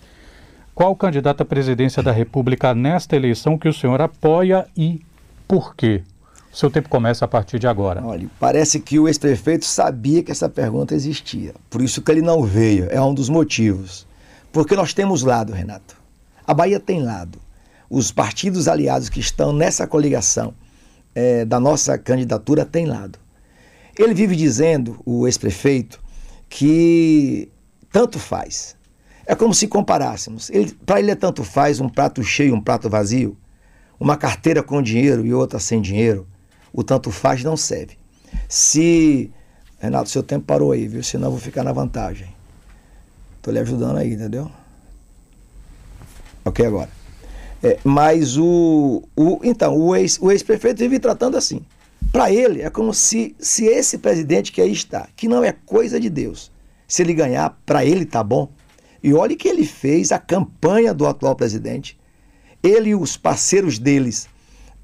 qual 0.74 0.96
candidato 0.96 1.42
à 1.42 1.44
presidência 1.44 2.02
da 2.02 2.10
República 2.10 2.74
nesta 2.74 3.14
eleição 3.14 3.58
que 3.58 3.68
o 3.68 3.72
senhor 3.72 4.00
apoia 4.00 4.66
e 4.74 5.02
por 5.46 5.76
quê? 5.76 6.02
Seu 6.54 6.70
tempo 6.70 6.88
começa 6.88 7.24
a 7.24 7.28
partir 7.28 7.58
de 7.58 7.66
agora. 7.66 8.00
Olha, 8.06 8.30
parece 8.38 8.78
que 8.78 8.96
o 8.96 9.08
ex-prefeito 9.08 9.64
sabia 9.64 10.22
que 10.22 10.30
essa 10.30 10.48
pergunta 10.48 10.94
existia. 10.94 11.52
Por 11.68 11.82
isso 11.82 12.00
que 12.00 12.12
ele 12.12 12.22
não 12.22 12.44
veio. 12.44 12.86
É 12.90 13.02
um 13.02 13.12
dos 13.12 13.28
motivos. 13.28 14.06
Porque 14.52 14.76
nós 14.76 14.94
temos 14.94 15.24
lado, 15.24 15.52
Renato. 15.52 15.96
A 16.46 16.54
Bahia 16.54 16.78
tem 16.78 17.02
lado. 17.02 17.40
Os 17.90 18.12
partidos 18.12 18.68
aliados 18.68 19.08
que 19.08 19.18
estão 19.18 19.52
nessa 19.52 19.84
coligação 19.84 20.54
é, 21.12 21.44
da 21.44 21.58
nossa 21.58 21.98
candidatura 21.98 22.64
têm 22.64 22.86
lado. 22.86 23.18
Ele 23.98 24.14
vive 24.14 24.36
dizendo, 24.36 25.00
o 25.04 25.26
ex-prefeito, 25.26 26.00
que 26.48 27.50
tanto 27.90 28.20
faz. 28.20 28.76
É 29.26 29.34
como 29.34 29.52
se 29.52 29.66
comparássemos. 29.66 30.52
Para 30.86 31.00
ele 31.00 31.10
é 31.10 31.16
tanto 31.16 31.42
faz 31.42 31.80
um 31.80 31.88
prato 31.88 32.22
cheio, 32.22 32.54
um 32.54 32.60
prato 32.60 32.88
vazio, 32.88 33.36
uma 33.98 34.16
carteira 34.16 34.62
com 34.62 34.80
dinheiro 34.80 35.26
e 35.26 35.34
outra 35.34 35.58
sem 35.58 35.82
dinheiro 35.82 36.28
o 36.74 36.82
tanto 36.82 37.12
faz 37.12 37.44
não 37.44 37.56
serve. 37.56 37.96
Se. 38.48 39.30
Renato, 39.78 40.10
seu 40.10 40.22
tempo 40.22 40.44
parou 40.44 40.72
aí, 40.72 40.88
viu? 40.88 41.02
Senão 41.02 41.28
eu 41.28 41.32
vou 41.32 41.40
ficar 41.40 41.62
na 41.62 41.72
vantagem. 41.72 42.34
Tô 43.40 43.50
lhe 43.50 43.60
ajudando 43.60 43.98
aí, 43.98 44.12
entendeu? 44.12 44.50
Ok, 46.44 46.66
agora. 46.66 46.90
É, 47.62 47.78
mas 47.84 48.36
o, 48.36 49.02
o. 49.14 49.40
Então, 49.44 49.76
o 49.76 49.94
ex-prefeito 49.94 50.82
ex 50.82 50.90
vive 50.90 50.98
tratando 50.98 51.36
assim. 51.36 51.64
Para 52.10 52.32
ele, 52.32 52.62
é 52.62 52.70
como 52.70 52.92
se, 52.92 53.34
se 53.38 53.66
esse 53.66 53.98
presidente 53.98 54.52
que 54.52 54.60
aí 54.60 54.72
está, 54.72 55.08
que 55.16 55.28
não 55.28 55.42
é 55.44 55.52
coisa 55.52 55.98
de 55.98 56.08
Deus, 56.08 56.50
se 56.86 57.02
ele 57.02 57.14
ganhar, 57.14 57.58
para 57.64 57.84
ele 57.84 58.04
tá 58.04 58.22
bom. 58.22 58.50
E 59.02 59.12
olhe 59.12 59.36
que 59.36 59.48
ele 59.48 59.66
fez 59.66 60.12
a 60.12 60.18
campanha 60.18 60.94
do 60.94 61.06
atual 61.06 61.36
presidente. 61.36 61.98
Ele 62.62 62.90
e 62.90 62.94
os 62.94 63.16
parceiros 63.16 63.78
deles 63.78 64.28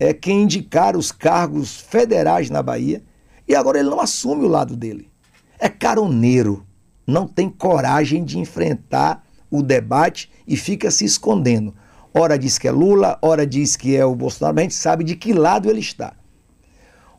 é 0.01 0.15
quem 0.15 0.45
indicar 0.45 0.97
os 0.97 1.13
cargos 1.13 1.77
federais 1.77 2.49
na 2.49 2.63
Bahia 2.63 3.03
e 3.47 3.55
agora 3.55 3.79
ele 3.79 3.91
não 3.91 4.01
assume 4.01 4.47
o 4.47 4.49
lado 4.49 4.75
dele. 4.75 5.11
É 5.59 5.69
caroneiro, 5.69 6.65
não 7.07 7.29
tem 7.29 7.51
coragem 7.51 8.25
de 8.25 8.39
enfrentar 8.39 9.23
o 9.51 9.63
debate 9.63 10.31
e 10.49 10.57
fica 10.57 10.91
se 10.91 11.05
escondendo. 11.05 11.75
Ora 12.15 12.39
diz 12.39 12.57
que 12.59 12.67
é 12.67 12.71
Lula, 12.71 13.19
ora 13.21 13.47
diz 13.47 13.77
que 13.77 13.95
é 13.95 14.05
o 14.05 14.15
Bolsonaro, 14.15 14.55
mas 14.55 14.63
a 14.63 14.65
gente 14.65 14.75
sabe 14.75 15.05
de 15.05 15.15
que 15.15 15.35
lado 15.35 15.69
ele 15.69 15.81
está. 15.81 16.15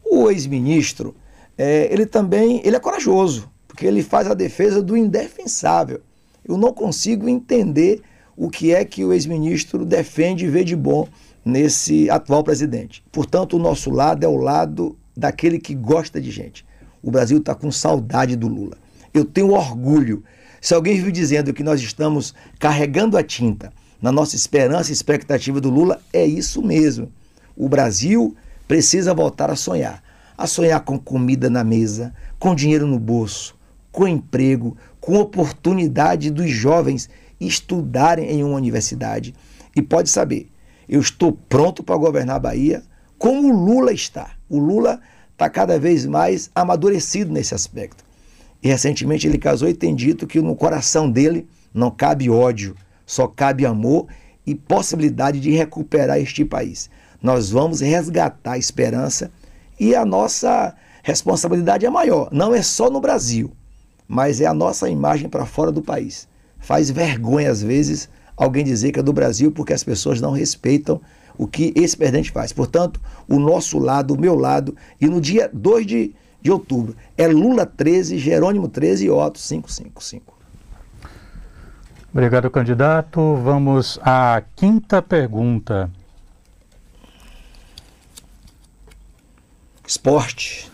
O 0.03 0.29
ex-ministro, 0.31 1.15
é, 1.55 1.87
ele 1.93 2.07
também 2.07 2.61
ele 2.63 2.75
é 2.75 2.79
corajoso, 2.79 3.49
porque 3.67 3.85
ele 3.85 4.01
faz 4.01 4.27
a 4.27 4.33
defesa 4.33 4.81
do 4.81 4.97
indefensável. 4.97 6.01
Eu 6.43 6.57
não 6.57 6.73
consigo 6.73 7.29
entender 7.29 8.01
o 8.35 8.49
que 8.49 8.73
é 8.73 8.83
que 8.83 9.05
o 9.05 9.13
ex-ministro 9.13 9.85
defende 9.85 10.45
e 10.45 10.49
vê 10.49 10.63
de 10.63 10.75
bom 10.75 11.07
nesse 11.43 12.09
atual 12.09 12.43
presidente. 12.43 13.03
Portanto, 13.11 13.55
o 13.55 13.59
nosso 13.59 13.89
lado 13.89 14.23
é 14.23 14.27
o 14.27 14.37
lado 14.37 14.97
daquele 15.15 15.59
que 15.59 15.73
gosta 15.73 16.21
de 16.21 16.31
gente. 16.31 16.65
O 17.01 17.09
Brasil 17.09 17.39
está 17.39 17.55
com 17.55 17.71
saudade 17.71 18.35
do 18.35 18.47
Lula. 18.47 18.77
Eu 19.13 19.25
tenho 19.25 19.51
orgulho. 19.51 20.23
Se 20.59 20.73
alguém 20.73 20.95
vive 20.95 21.11
dizendo 21.11 21.53
que 21.53 21.63
nós 21.63 21.81
estamos 21.81 22.33
carregando 22.59 23.17
a 23.17 23.23
tinta 23.23 23.73
na 24.01 24.11
nossa 24.11 24.35
esperança 24.35 24.91
e 24.91 24.93
expectativa 24.93 25.59
do 25.59 25.69
Lula, 25.69 25.99
é 26.13 26.25
isso 26.25 26.61
mesmo. 26.61 27.11
O 27.55 27.67
Brasil 27.67 28.35
precisa 28.67 29.13
voltar 29.13 29.49
a 29.49 29.55
sonhar. 29.55 30.03
A 30.37 30.47
sonhar 30.47 30.79
com 30.81 30.97
comida 30.97 31.49
na 31.49 31.63
mesa, 31.63 32.13
com 32.39 32.55
dinheiro 32.55 32.87
no 32.87 32.97
bolso, 32.97 33.55
com 33.91 34.07
emprego, 34.07 34.77
com 34.99 35.19
oportunidade 35.19 36.31
dos 36.31 36.49
jovens 36.49 37.09
estudarem 37.39 38.29
em 38.29 38.43
uma 38.43 38.55
universidade. 38.55 39.33
E 39.75 39.81
pode 39.81 40.09
saber, 40.09 40.50
eu 40.91 40.99
estou 40.99 41.31
pronto 41.31 41.81
para 41.81 41.95
governar 41.95 42.35
a 42.35 42.39
Bahia, 42.39 42.83
como 43.17 43.47
o 43.47 43.65
Lula 43.65 43.93
está. 43.93 44.31
O 44.49 44.59
Lula 44.59 44.99
está 45.31 45.49
cada 45.49 45.79
vez 45.79 46.05
mais 46.05 46.51
amadurecido 46.53 47.31
nesse 47.31 47.55
aspecto. 47.55 48.03
E 48.61 48.67
recentemente 48.67 49.25
ele 49.25 49.37
casou 49.37 49.69
e 49.69 49.73
tem 49.73 49.95
dito 49.95 50.27
que 50.27 50.41
no 50.41 50.53
coração 50.53 51.09
dele 51.09 51.47
não 51.73 51.89
cabe 51.89 52.29
ódio, 52.29 52.75
só 53.05 53.25
cabe 53.25 53.65
amor 53.65 54.07
e 54.45 54.53
possibilidade 54.53 55.39
de 55.39 55.51
recuperar 55.51 56.19
este 56.19 56.43
país. 56.43 56.89
Nós 57.23 57.49
vamos 57.49 57.79
resgatar 57.79 58.53
a 58.53 58.57
esperança 58.57 59.31
e 59.79 59.95
a 59.95 60.03
nossa 60.03 60.75
responsabilidade 61.03 61.85
é 61.85 61.89
maior. 61.89 62.27
Não 62.33 62.53
é 62.53 62.61
só 62.61 62.89
no 62.89 62.99
Brasil, 62.99 63.49
mas 64.09 64.41
é 64.41 64.45
a 64.45 64.53
nossa 64.53 64.89
imagem 64.89 65.29
para 65.29 65.45
fora 65.45 65.71
do 65.71 65.81
país. 65.81 66.27
Faz 66.59 66.89
vergonha 66.89 67.49
às 67.49 67.63
vezes 67.63 68.09
alguém 68.35 68.63
dizer 68.63 68.91
que 68.91 68.99
é 68.99 69.03
do 69.03 69.13
Brasil 69.13 69.51
porque 69.51 69.73
as 69.73 69.83
pessoas 69.83 70.21
não 70.21 70.31
respeitam 70.31 71.01
o 71.37 71.47
que 71.47 71.73
esse 71.75 71.97
presidente 71.97 72.31
faz. 72.31 72.51
Portanto, 72.51 72.99
o 73.27 73.39
nosso 73.39 73.79
lado, 73.79 74.13
o 74.13 74.19
meu 74.19 74.35
lado, 74.35 74.75
e 74.99 75.07
no 75.07 75.19
dia 75.19 75.49
2 75.51 75.85
de, 75.85 76.15
de 76.41 76.51
outubro 76.51 76.95
é 77.17 77.27
Lula 77.27 77.65
13, 77.65 78.17
Jerônimo 78.17 78.67
13 78.67 79.05
e 79.05 79.09
Otto 79.09 79.39
555. 79.39 80.37
Obrigado, 82.13 82.49
candidato. 82.49 83.35
Vamos 83.37 83.97
à 84.01 84.43
quinta 84.55 85.01
pergunta. 85.01 85.89
Esporte. 89.87 90.70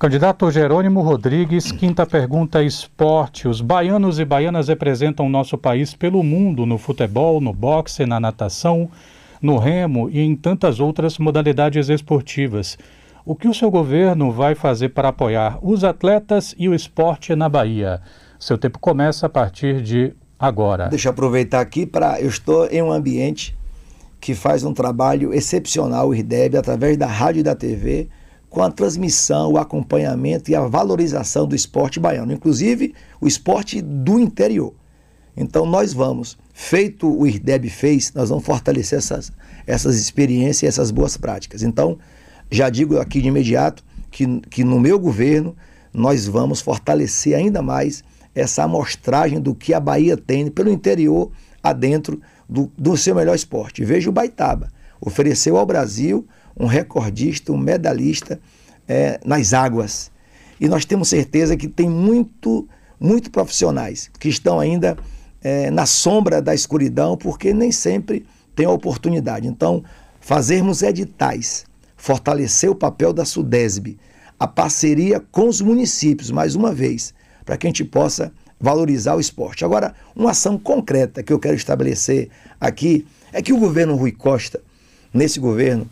Candidato 0.00 0.50
Jerônimo 0.50 1.02
Rodrigues, 1.02 1.70
quinta 1.70 2.06
pergunta: 2.06 2.62
esporte. 2.62 3.46
Os 3.46 3.60
baianos 3.60 4.18
e 4.18 4.24
baianas 4.24 4.68
representam 4.68 5.28
nosso 5.28 5.58
país 5.58 5.92
pelo 5.92 6.22
mundo 6.22 6.64
no 6.64 6.78
futebol, 6.78 7.38
no 7.38 7.52
boxe, 7.52 8.06
na 8.06 8.18
natação, 8.18 8.88
no 9.42 9.58
remo 9.58 10.08
e 10.08 10.20
em 10.20 10.34
tantas 10.34 10.80
outras 10.80 11.18
modalidades 11.18 11.90
esportivas. 11.90 12.78
O 13.26 13.36
que 13.36 13.46
o 13.46 13.52
seu 13.52 13.70
governo 13.70 14.32
vai 14.32 14.54
fazer 14.54 14.88
para 14.88 15.10
apoiar 15.10 15.58
os 15.60 15.84
atletas 15.84 16.54
e 16.58 16.66
o 16.66 16.74
esporte 16.74 17.36
na 17.36 17.50
Bahia? 17.50 18.00
Seu 18.38 18.56
tempo 18.56 18.78
começa 18.78 19.26
a 19.26 19.28
partir 19.28 19.82
de 19.82 20.14
agora. 20.38 20.88
Deixa 20.88 21.08
eu 21.08 21.12
aproveitar 21.12 21.60
aqui 21.60 21.84
para. 21.84 22.18
Eu 22.18 22.30
estou 22.30 22.66
em 22.68 22.82
um 22.82 22.90
ambiente 22.90 23.54
que 24.18 24.34
faz 24.34 24.64
um 24.64 24.72
trabalho 24.72 25.34
excepcional, 25.34 26.08
o 26.08 26.14
IRDEB, 26.14 26.56
através 26.56 26.96
da 26.96 27.06
rádio 27.06 27.40
e 27.40 27.42
da 27.42 27.54
TV 27.54 28.08
com 28.50 28.62
a 28.62 28.70
transmissão, 28.70 29.52
o 29.52 29.58
acompanhamento 29.58 30.50
e 30.50 30.56
a 30.56 30.66
valorização 30.66 31.46
do 31.46 31.54
esporte 31.54 32.00
baiano, 32.00 32.32
inclusive 32.32 32.92
o 33.20 33.28
esporte 33.28 33.80
do 33.80 34.18
interior. 34.18 34.74
Então 35.36 35.64
nós 35.64 35.92
vamos, 35.92 36.36
feito 36.52 37.08
o 37.08 37.26
IRDEB 37.26 37.70
fez, 37.70 38.12
nós 38.12 38.28
vamos 38.28 38.44
fortalecer 38.44 38.98
essas, 38.98 39.32
essas 39.66 39.96
experiências 39.96 40.62
e 40.62 40.66
essas 40.66 40.90
boas 40.90 41.16
práticas. 41.16 41.62
Então, 41.62 41.96
já 42.50 42.68
digo 42.68 42.98
aqui 42.98 43.22
de 43.22 43.28
imediato 43.28 43.84
que, 44.10 44.40
que 44.50 44.64
no 44.64 44.80
meu 44.80 44.98
governo 44.98 45.56
nós 45.94 46.26
vamos 46.26 46.60
fortalecer 46.60 47.36
ainda 47.36 47.62
mais 47.62 48.02
essa 48.34 48.64
amostragem 48.64 49.40
do 49.40 49.54
que 49.54 49.72
a 49.72 49.80
Bahia 49.80 50.16
tem 50.16 50.50
pelo 50.50 50.70
interior 50.70 51.30
adentro 51.62 52.20
do, 52.48 52.70
do 52.76 52.96
seu 52.96 53.14
melhor 53.14 53.36
esporte. 53.36 53.84
Veja 53.84 54.10
o 54.10 54.12
Baitaba, 54.12 54.68
ofereceu 55.00 55.56
ao 55.56 55.64
Brasil 55.66 56.26
um 56.60 56.66
recordista, 56.66 57.50
um 57.52 57.56
medalhista 57.56 58.38
é, 58.86 59.18
nas 59.24 59.54
águas. 59.54 60.10
E 60.60 60.68
nós 60.68 60.84
temos 60.84 61.08
certeza 61.08 61.56
que 61.56 61.66
tem 61.66 61.88
muito, 61.88 62.68
muito 63.00 63.30
profissionais 63.30 64.10
que 64.20 64.28
estão 64.28 64.60
ainda 64.60 64.96
é, 65.42 65.70
na 65.70 65.86
sombra 65.86 66.42
da 66.42 66.54
escuridão, 66.54 67.16
porque 67.16 67.54
nem 67.54 67.72
sempre 67.72 68.26
tem 68.54 68.66
a 68.66 68.70
oportunidade. 68.70 69.48
Então, 69.48 69.82
fazermos 70.20 70.82
editais, 70.82 71.64
fortalecer 71.96 72.70
o 72.70 72.74
papel 72.74 73.14
da 73.14 73.24
SUDESB, 73.24 73.98
a 74.38 74.46
parceria 74.46 75.18
com 75.18 75.48
os 75.48 75.62
municípios, 75.62 76.30
mais 76.30 76.54
uma 76.54 76.74
vez, 76.74 77.14
para 77.44 77.56
que 77.56 77.66
a 77.66 77.70
gente 77.70 77.84
possa 77.84 78.30
valorizar 78.60 79.16
o 79.16 79.20
esporte. 79.20 79.64
Agora, 79.64 79.94
uma 80.14 80.32
ação 80.32 80.58
concreta 80.58 81.22
que 81.22 81.32
eu 81.32 81.38
quero 81.38 81.56
estabelecer 81.56 82.28
aqui 82.60 83.06
é 83.32 83.40
que 83.40 83.52
o 83.52 83.58
governo 83.58 83.96
Rui 83.96 84.12
Costa, 84.12 84.60
nesse 85.14 85.40
governo, 85.40 85.88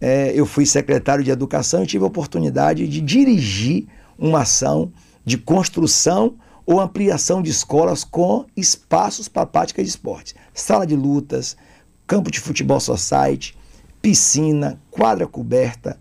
é, 0.00 0.32
eu 0.34 0.46
fui 0.46 0.64
secretário 0.64 1.22
de 1.22 1.30
Educação 1.30 1.82
e 1.82 1.86
tive 1.86 2.04
a 2.04 2.06
oportunidade 2.06 2.88
de 2.88 3.00
dirigir 3.00 3.86
uma 4.18 4.42
ação 4.42 4.92
de 5.24 5.36
construção 5.36 6.34
ou 6.64 6.80
ampliação 6.80 7.42
de 7.42 7.50
escolas 7.50 8.04
com 8.04 8.46
espaços 8.56 9.28
para 9.28 9.46
prática 9.46 9.82
de 9.82 9.88
esportes. 9.88 10.34
Sala 10.54 10.86
de 10.86 10.96
lutas, 10.96 11.56
campo 12.06 12.30
de 12.30 12.40
futebol 12.40 12.80
society, 12.80 13.56
piscina, 14.00 14.80
quadra 14.90 15.26
coberta. 15.26 15.98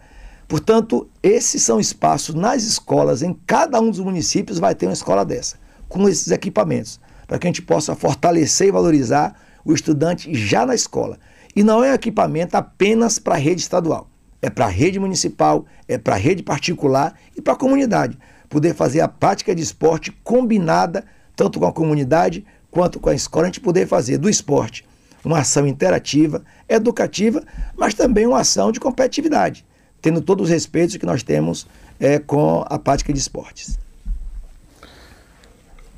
Portanto, 0.47 1.07
esses 1.21 1.61
são 1.61 1.79
espaços 1.79 2.35
nas 2.35 2.63
escolas, 2.63 3.21
em 3.21 3.33
cada 3.45 3.79
um 3.79 3.89
dos 3.89 3.99
municípios 3.99 4.59
vai 4.59 4.73
ter 4.73 4.87
uma 4.87 4.93
escola 4.93 5.25
dessa 5.25 5.57
com 5.89 6.07
esses 6.07 6.31
equipamentos, 6.31 6.99
para 7.27 7.39
que 7.39 7.47
a 7.47 7.49
gente 7.49 7.63
possa 7.63 7.95
fortalecer 7.95 8.67
e 8.67 8.71
valorizar 8.71 9.35
o 9.65 9.73
estudante 9.73 10.33
já 10.33 10.65
na 10.65 10.75
escola. 10.75 11.17
E 11.59 11.63
não 11.63 11.83
é 11.83 11.93
equipamento 11.93 12.55
apenas 12.55 13.19
para 13.19 13.35
a 13.35 13.37
rede 13.37 13.59
estadual, 13.59 14.07
é 14.41 14.49
para 14.49 14.67
a 14.67 14.69
rede 14.69 14.97
municipal, 14.97 15.65
é 15.89 15.97
para 15.97 16.15
a 16.15 16.17
rede 16.17 16.41
particular 16.41 17.13
e 17.35 17.41
para 17.41 17.51
a 17.51 17.55
comunidade. 17.57 18.17
Poder 18.47 18.73
fazer 18.73 19.01
a 19.01 19.09
prática 19.09 19.53
de 19.53 19.61
esporte 19.61 20.09
combinada, 20.23 21.03
tanto 21.35 21.59
com 21.59 21.65
a 21.65 21.73
comunidade 21.73 22.45
quanto 22.71 22.97
com 22.97 23.09
a 23.09 23.13
escola, 23.13 23.43
a 23.43 23.47
gente 23.47 23.59
poder 23.59 23.85
fazer 23.87 24.17
do 24.17 24.29
esporte 24.29 24.87
uma 25.21 25.39
ação 25.39 25.67
interativa, 25.67 26.45
educativa, 26.69 27.43
mas 27.75 27.93
também 27.93 28.25
uma 28.25 28.39
ação 28.39 28.71
de 28.71 28.79
competitividade, 28.79 29.65
tendo 30.01 30.21
todos 30.21 30.45
os 30.45 30.49
respeitos 30.49 30.95
que 30.95 31.05
nós 31.05 31.23
temos 31.23 31.67
é, 31.99 32.19
com 32.19 32.63
a 32.69 32.79
prática 32.79 33.11
de 33.11 33.19
esportes. 33.19 33.77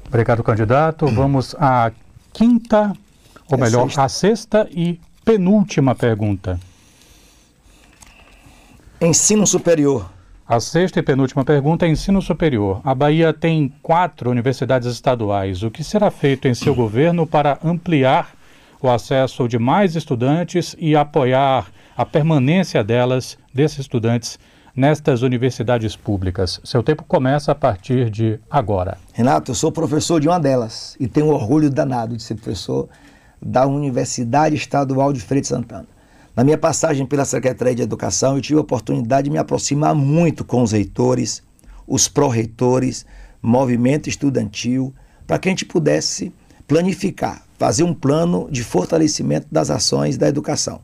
Obrigado, 0.08 0.44
candidato. 0.44 1.06
Vamos 1.06 1.54
à 1.60 1.92
quinta, 2.34 2.94
ou 3.48 3.60
é 3.60 3.62
melhor, 3.62 3.84
sexta. 3.84 4.02
a 4.02 4.10
sexta 4.10 4.68
e 4.72 5.00
penúltima 5.32 5.96
pergunta. 5.96 6.60
Ensino 9.00 9.48
superior. 9.48 10.12
A 10.46 10.60
sexta 10.60 11.00
e 11.00 11.02
penúltima 11.02 11.46
pergunta 11.46 11.86
é 11.86 11.90
ensino 11.90 12.22
superior. 12.22 12.82
A 12.84 12.94
Bahia 12.94 13.32
tem 13.32 13.74
quatro 13.82 14.30
universidades 14.30 14.90
estaduais. 14.90 15.64
O 15.64 15.72
que 15.72 15.86
será 15.86 16.12
feito 16.12 16.50
em 16.50 16.54
seu 16.54 16.76
governo 16.76 17.26
para 17.26 17.58
ampliar 17.64 18.34
o 18.82 18.90
acesso 18.90 19.48
de 19.48 19.58
mais 19.58 19.96
estudantes 19.96 20.76
e 20.78 20.98
apoiar 20.98 21.72
a 21.96 22.06
permanência 22.06 22.84
delas, 22.84 23.38
desses 23.54 23.80
estudantes, 23.80 24.38
nestas 24.76 25.22
universidades 25.22 25.96
públicas? 25.96 26.60
Seu 26.62 26.84
tempo 26.84 27.06
começa 27.06 27.54
a 27.54 27.56
partir 27.56 28.10
de 28.10 28.38
agora. 28.50 28.98
Renato, 29.14 29.52
eu 29.52 29.56
sou 29.56 29.72
professor 29.72 30.20
de 30.20 30.28
uma 30.28 30.42
delas 30.42 30.98
e 31.00 31.08
tenho 31.08 31.28
orgulho 31.28 31.70
danado 31.70 32.18
de 32.18 32.22
ser 32.22 32.36
professor 32.36 32.90
da 33.42 33.66
Universidade 33.66 34.56
Estadual 34.56 35.12
de 35.12 35.20
Feira 35.20 35.42
de 35.42 35.48
Santana. 35.48 35.88
Na 36.36 36.44
minha 36.44 36.58
passagem 36.58 37.06
pela 37.06 37.26
Secretaria 37.26 37.76
de 37.76 37.82
Educação, 37.82 38.36
eu 38.36 38.42
tive 38.42 38.58
a 38.58 38.62
oportunidade 38.62 39.26
de 39.26 39.32
me 39.32 39.38
aproximar 39.38 39.94
muito 39.96 40.46
com 40.46 40.62
os 40.62 40.72
reitores, 40.72 41.44
os 41.88 42.08
pró-reitores, 42.08 43.06
movimento 43.42 44.08
estudantil, 44.08 44.94
para 45.26 45.40
que 45.40 45.50
a 45.50 45.52
gente 45.52 45.66
pudesse 45.66 46.32
planificar, 46.68 47.44
fazer 47.58 47.84
um 47.84 47.94
plano 47.94 48.48
de 48.50 48.64
fortalecimento 48.64 49.48
das 49.52 49.70
ações 49.70 50.18
da 50.18 50.28
educação. 50.28 50.80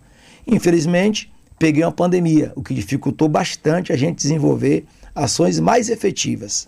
Infelizmente, 0.46 1.32
peguei 1.58 1.84
uma 1.84 1.92
pandemia, 1.92 2.52
o 2.56 2.64
que 2.64 2.74
dificultou 2.74 3.30
bastante 3.30 3.94
a 3.94 3.96
gente 3.96 4.18
desenvolver 4.18 4.86
ações 5.16 5.60
mais 5.60 5.90
efetivas. 5.90 6.68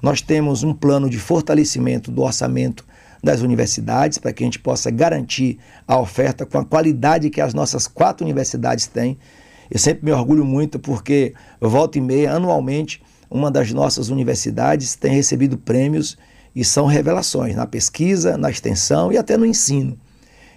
Nós 0.00 0.20
temos 0.20 0.62
um 0.62 0.72
plano 0.72 1.10
de 1.10 1.18
fortalecimento 1.18 2.10
do 2.10 2.22
orçamento 2.22 2.84
das 3.22 3.40
universidades 3.40 4.18
para 4.18 4.32
que 4.32 4.42
a 4.42 4.46
gente 4.46 4.58
possa 4.58 4.90
garantir 4.90 5.58
a 5.86 5.98
oferta 5.98 6.44
com 6.44 6.58
a 6.58 6.64
qualidade 6.64 7.30
que 7.30 7.40
as 7.40 7.54
nossas 7.54 7.86
quatro 7.86 8.24
universidades 8.24 8.86
têm. 8.86 9.16
Eu 9.70 9.78
sempre 9.78 10.04
me 10.04 10.12
orgulho 10.12 10.44
muito 10.44 10.78
porque, 10.78 11.32
volta 11.60 11.98
e 11.98 12.00
meia, 12.00 12.32
anualmente, 12.32 13.00
uma 13.30 13.50
das 13.50 13.72
nossas 13.72 14.08
universidades 14.08 14.94
tem 14.94 15.12
recebido 15.12 15.56
prêmios 15.56 16.18
e 16.54 16.64
são 16.64 16.86
revelações 16.86 17.56
na 17.56 17.66
pesquisa, 17.66 18.36
na 18.36 18.50
extensão 18.50 19.12
e 19.12 19.16
até 19.16 19.36
no 19.36 19.46
ensino. 19.46 19.98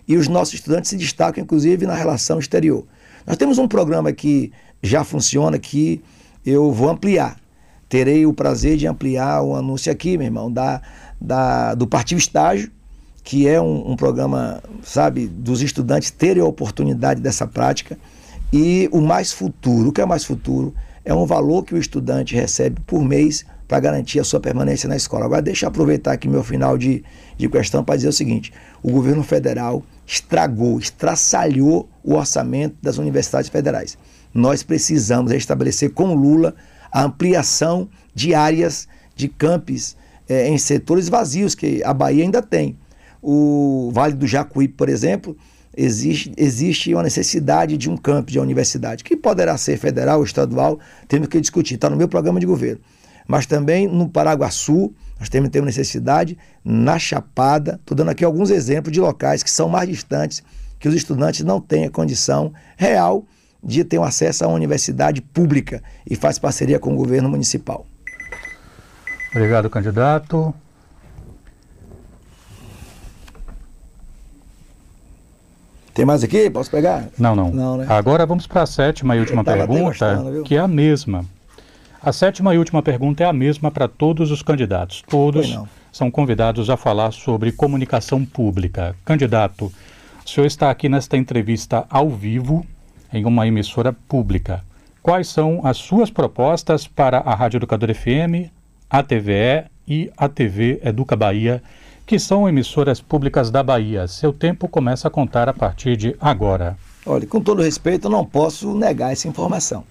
E 0.07 0.17
os 0.17 0.27
nossos 0.27 0.55
estudantes 0.55 0.89
se 0.89 0.97
destacam, 0.97 1.43
inclusive, 1.43 1.85
na 1.85 1.95
relação 1.95 2.39
exterior. 2.39 2.85
Nós 3.25 3.37
temos 3.37 3.57
um 3.57 3.67
programa 3.67 4.11
que 4.11 4.51
já 4.83 5.03
funciona 5.03 5.57
que 5.57 6.01
eu 6.45 6.71
vou 6.71 6.89
ampliar. 6.89 7.37
Terei 7.87 8.25
o 8.25 8.33
prazer 8.33 8.77
de 8.77 8.87
ampliar 8.87 9.41
o 9.43 9.55
anúncio 9.55 9.91
aqui, 9.91 10.17
meu 10.17 10.25
irmão, 10.25 10.51
da, 10.51 10.81
da, 11.19 11.75
do 11.75 11.85
Partido 11.85 12.17
Estágio, 12.17 12.71
que 13.23 13.47
é 13.47 13.61
um, 13.61 13.91
um, 13.91 13.95
programa, 13.95 14.61
sabe, 14.83 15.27
dos 15.27 15.61
estudantes 15.61 16.11
terem 16.11 16.41
a 16.41 16.45
oportunidade 16.45 17.21
dessa 17.21 17.45
prática. 17.47 17.97
E 18.51 18.89
o 18.91 19.01
Mais 19.01 19.31
Futuro, 19.31 19.89
o 19.89 19.91
que 19.91 20.01
é 20.01 20.05
Mais 20.05 20.23
Futuro? 20.23 20.73
É 21.03 21.13
um 21.13 21.25
valor 21.25 21.63
que 21.63 21.75
o 21.75 21.77
estudante 21.77 22.35
recebe 22.35 22.79
por 22.85 23.03
mês 23.03 23.45
para 23.67 23.79
garantir 23.79 24.19
a 24.19 24.23
sua 24.23 24.39
permanência 24.39 24.87
na 24.87 24.95
escola. 24.95 25.25
Agora, 25.25 25.41
deixa 25.41 25.65
eu 25.65 25.69
aproveitar 25.69 26.13
aqui 26.13 26.27
meu 26.27 26.43
final 26.43 26.77
de, 26.77 27.03
de 27.37 27.49
questão 27.49 27.83
para 27.83 27.95
dizer 27.95 28.09
o 28.09 28.13
seguinte: 28.13 28.53
o 28.81 28.91
governo 28.91 29.23
federal 29.23 29.83
estragou, 30.05 30.79
estraçalhou 30.79 31.89
o 32.03 32.13
orçamento 32.13 32.75
das 32.81 32.97
universidades 32.97 33.49
federais. 33.49 33.97
Nós 34.33 34.61
precisamos 34.61 35.31
estabelecer 35.31 35.91
com 35.91 36.13
Lula 36.13 36.53
a 36.95 37.03
ampliação 37.03 37.89
de 38.13 38.33
áreas 38.33 38.87
de 39.17 39.27
campos 39.27 39.97
é, 40.29 40.47
em 40.47 40.57
setores 40.57 41.09
vazios, 41.09 41.53
que 41.53 41.83
a 41.83 41.93
Bahia 41.93 42.23
ainda 42.23 42.41
tem. 42.41 42.77
O 43.21 43.91
Vale 43.93 44.13
do 44.13 44.25
Jacuí, 44.25 44.65
por 44.65 44.87
exemplo, 44.87 45.35
existe, 45.75 46.31
existe 46.37 46.93
uma 46.93 47.03
necessidade 47.03 47.75
de 47.75 47.89
um 47.89 47.97
campus 47.97 48.31
de 48.31 48.39
uma 48.39 48.45
universidade, 48.45 49.03
que 49.03 49.17
poderá 49.17 49.57
ser 49.57 49.77
federal 49.77 50.19
ou 50.19 50.23
estadual, 50.23 50.79
temos 51.05 51.27
que 51.27 51.41
discutir, 51.41 51.75
está 51.75 51.89
no 51.89 51.97
meu 51.97 52.07
programa 52.07 52.39
de 52.39 52.45
governo. 52.45 52.79
Mas 53.27 53.45
também 53.45 53.89
no 53.89 54.07
Paraguaçu, 54.07 54.93
nós 55.19 55.27
temos, 55.27 55.49
temos 55.49 55.65
necessidade, 55.65 56.37
na 56.63 56.97
Chapada, 56.97 57.77
estou 57.81 57.97
dando 57.97 58.11
aqui 58.11 58.23
alguns 58.23 58.49
exemplos 58.49 58.93
de 58.93 59.01
locais 59.01 59.43
que 59.43 59.51
são 59.51 59.67
mais 59.67 59.89
distantes, 59.89 60.41
que 60.79 60.87
os 60.87 60.95
estudantes 60.95 61.43
não 61.43 61.59
têm 61.59 61.83
a 61.83 61.89
condição 61.89 62.53
real 62.77 63.25
de 63.65 63.83
ter 63.83 63.97
um 63.97 64.03
acesso 64.03 64.45
uma 64.45 64.53
universidade 64.53 65.21
pública 65.21 65.81
e 66.07 66.15
faz 66.15 66.37
parceria 66.37 66.77
com 66.79 66.93
o 66.93 66.95
governo 66.95 67.27
municipal. 67.27 67.85
Obrigado, 69.31 69.69
candidato. 69.69 70.53
Tem 75.95 76.05
mais 76.05 76.23
aqui? 76.23 76.49
Posso 76.49 76.69
pegar? 76.69 77.07
Não, 77.17 77.35
não. 77.35 77.49
não 77.51 77.77
né? 77.77 77.85
Agora 77.89 78.25
vamos 78.25 78.45
para 78.45 78.61
a 78.61 78.65
sétima 78.65 79.15
e 79.15 79.19
última 79.19 79.43
pergunta, 79.43 80.23
que 80.43 80.55
é 80.55 80.59
a 80.59 80.67
mesma. 80.67 81.25
A 82.01 82.11
sétima 82.11 82.53
e 82.53 82.57
última 82.57 82.83
pergunta 82.83 83.23
é 83.23 83.25
a 83.25 83.33
mesma 83.33 83.71
para 83.71 83.87
todos 83.87 84.29
os 84.29 84.43
candidatos. 84.43 85.03
Todos 85.07 85.57
são 85.91 86.11
convidados 86.11 86.69
a 86.69 86.77
falar 86.77 87.11
sobre 87.11 87.51
comunicação 87.51 88.25
pública. 88.25 88.95
Candidato, 89.05 89.71
o 90.25 90.29
senhor 90.29 90.45
está 90.45 90.69
aqui 90.69 90.89
nesta 90.89 91.17
entrevista 91.17 91.85
ao 91.89 92.09
vivo, 92.09 92.65
em 93.11 93.25
uma 93.25 93.47
emissora 93.47 93.93
pública. 93.93 94.63
Quais 95.01 95.27
são 95.27 95.61
as 95.63 95.77
suas 95.77 96.09
propostas 96.09 96.87
para 96.87 97.19
a 97.19 97.35
Rádio 97.35 97.57
Educador 97.57 97.93
FM, 97.93 98.49
a 98.89 99.03
TVE 99.03 99.65
e 99.87 100.11
a 100.17 100.27
TV 100.27 100.79
Educa 100.83 101.15
Bahia, 101.15 101.61
que 102.05 102.17
são 102.17 102.49
emissoras 102.49 103.01
públicas 103.01 103.51
da 103.51 103.61
Bahia? 103.61 104.07
Seu 104.07 104.33
tempo 104.33 104.67
começa 104.67 105.07
a 105.07 105.11
contar 105.11 105.47
a 105.47 105.53
partir 105.53 105.95
de 105.95 106.15
agora. 106.19 106.77
Olha, 107.05 107.27
com 107.27 107.39
todo 107.39 107.61
respeito, 107.61 108.07
eu 108.07 108.11
não 108.11 108.25
posso 108.25 108.75
negar 108.75 109.11
essa 109.11 109.27
informação. 109.27 109.83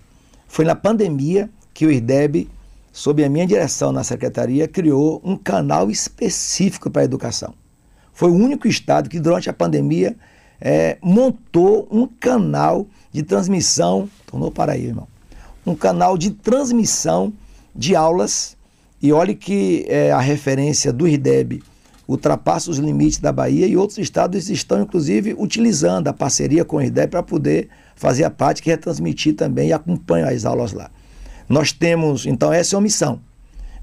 Foi 0.48 0.64
na 0.64 0.74
pandemia 0.74 1.48
que 1.72 1.86
o 1.86 1.90
IRDEB, 1.90 2.48
sob 2.92 3.24
a 3.24 3.28
minha 3.28 3.46
direção 3.46 3.92
na 3.92 4.02
secretaria, 4.02 4.66
criou 4.66 5.20
um 5.24 5.36
canal 5.36 5.90
específico 5.90 6.90
para 6.90 7.02
a 7.02 7.04
educação. 7.04 7.54
Foi 8.12 8.30
o 8.30 8.34
único 8.34 8.66
estado 8.66 9.08
que, 9.08 9.20
durante 9.20 9.48
a 9.48 9.52
pandemia, 9.52 10.16
é, 10.60 10.98
montou 11.02 11.86
um 11.90 12.06
canal 12.06 12.86
de 13.14 13.22
transmissão. 13.22 14.10
Tornou 14.26 14.50
para 14.50 14.72
aí, 14.72 14.86
irmão. 14.86 15.06
Um 15.64 15.76
canal 15.76 16.18
de 16.18 16.32
transmissão 16.32 17.32
de 17.74 17.94
aulas. 17.94 18.56
E 19.00 19.12
olhe 19.12 19.34
que 19.34 19.84
é, 19.88 20.10
a 20.10 20.18
referência 20.18 20.92
do 20.92 21.06
IRDEB 21.06 21.62
ultrapassa 22.08 22.70
os 22.70 22.78
limites 22.78 23.18
da 23.18 23.32
Bahia 23.32 23.66
e 23.66 23.76
outros 23.76 23.98
estados 23.98 24.50
estão, 24.50 24.82
inclusive, 24.82 25.34
utilizando 25.38 26.08
a 26.08 26.12
parceria 26.12 26.64
com 26.64 26.76
o 26.76 26.82
IRDEB 26.82 27.10
para 27.10 27.22
poder 27.22 27.68
fazer 27.94 28.24
a 28.24 28.30
prática 28.30 28.68
e 28.68 28.72
retransmitir 28.72 29.36
também 29.36 29.68
e 29.68 29.72
acompanhar 29.72 30.32
as 30.32 30.44
aulas 30.44 30.72
lá. 30.72 30.90
Nós 31.48 31.70
temos, 31.72 32.26
então, 32.26 32.52
essa 32.52 32.74
é 32.74 32.78
a 32.78 32.80
missão, 32.80 33.20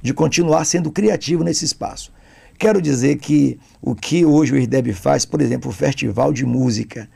de 0.01 0.13
continuar 0.13 0.65
sendo 0.65 0.91
criativo 0.91 1.43
nesse 1.43 1.63
espaço. 1.63 2.11
quero 2.57 2.81
dizer 2.81 3.15
que 3.17 3.57
o 3.81 3.95
que 3.95 4.25
hoje 4.25 4.53
o 4.53 4.57
IRDEB 4.57 4.93
faz, 4.93 5.25
por 5.25 5.41
exemplo, 5.41 5.69
o 5.69 5.73
Festival 5.73 6.33
de 6.33 6.45
Música, 6.45 7.07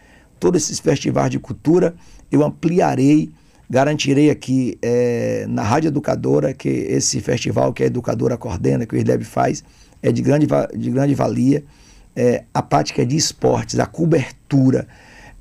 todos 0.46 0.62
esses 0.62 0.80
festivais 0.80 1.32
de 1.32 1.40
cultura, 1.40 1.96
eu 2.32 2.44
ampliarei, 2.44 3.32
garantirei 3.68 4.30
aqui 4.30 4.78
é, 4.80 5.48
na 5.50 5.64
Rádio 5.64 5.88
Educadora 5.88 6.54
que 6.54 6.70
esse 6.70 7.20
festival 7.20 7.74
que 7.74 7.82
a 7.82 7.88
Educadora 7.88 8.38
coordena, 8.38 8.86
que 8.86 8.94
o 8.94 8.96
IRDEB 8.96 9.24
faz, 9.24 9.64
é 10.04 10.12
de 10.12 10.22
grande, 10.22 10.46
de 10.78 10.92
grande 10.92 11.16
valia. 11.16 11.64
É, 12.16 12.44
a 12.54 12.62
prática 12.62 13.04
de 13.04 13.18
esportes, 13.18 13.80
a 13.80 13.88
cobertura, 13.88 14.88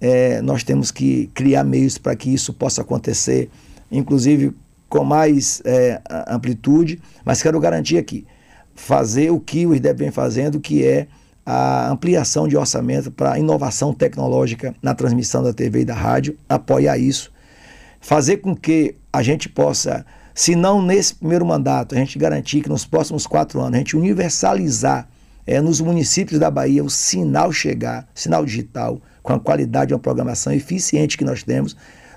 é, 0.00 0.40
nós 0.40 0.64
temos 0.64 0.90
que 0.90 1.30
criar 1.34 1.64
meios 1.64 1.98
para 1.98 2.16
que 2.16 2.32
isso 2.32 2.54
possa 2.54 2.80
acontecer, 2.80 3.50
inclusive 3.92 4.54
com 4.88 5.04
mais 5.04 5.60
é, 5.66 6.00
amplitude, 6.28 6.98
mas 7.26 7.42
quero 7.42 7.60
garantir 7.60 7.98
aqui, 7.98 8.26
fazer 8.74 9.30
o 9.30 9.38
que 9.38 9.66
o 9.66 9.74
IRDEB 9.74 9.98
vem 9.98 10.10
fazendo, 10.10 10.58
que 10.58 10.82
é 10.82 11.06
a 11.44 11.90
ampliação 11.90 12.48
de 12.48 12.56
orçamento 12.56 13.10
para 13.10 13.38
inovação 13.38 13.92
tecnológica 13.92 14.74
na 14.82 14.94
transmissão 14.94 15.42
da 15.42 15.52
TV 15.52 15.80
e 15.80 15.84
da 15.84 15.94
rádio, 15.94 16.38
apoiar 16.48 16.96
isso, 16.96 17.30
fazer 18.00 18.38
com 18.38 18.56
que 18.56 18.94
a 19.12 19.22
gente 19.22 19.48
possa, 19.48 20.06
se 20.34 20.56
não 20.56 20.80
nesse 20.80 21.14
primeiro 21.14 21.44
mandato, 21.44 21.94
a 21.94 21.98
gente 21.98 22.18
garantir 22.18 22.62
que 22.62 22.68
nos 22.68 22.84
próximos 22.86 23.26
quatro 23.26 23.60
anos 23.60 23.74
a 23.74 23.78
gente 23.78 23.96
universalizar 23.96 25.08
é, 25.46 25.60
nos 25.60 25.80
municípios 25.80 26.40
da 26.40 26.50
Bahia 26.50 26.82
o 26.82 26.88
sinal 26.88 27.52
chegar, 27.52 28.08
sinal 28.14 28.44
digital, 28.44 29.00
com 29.22 29.32
a 29.32 29.40
qualidade 29.40 29.88
de 29.88 29.94
uma 29.94 30.00
programação 30.00 30.52
eficiente 30.52 31.18
que 31.18 31.24
nós 31.24 31.42
temos 31.42 31.76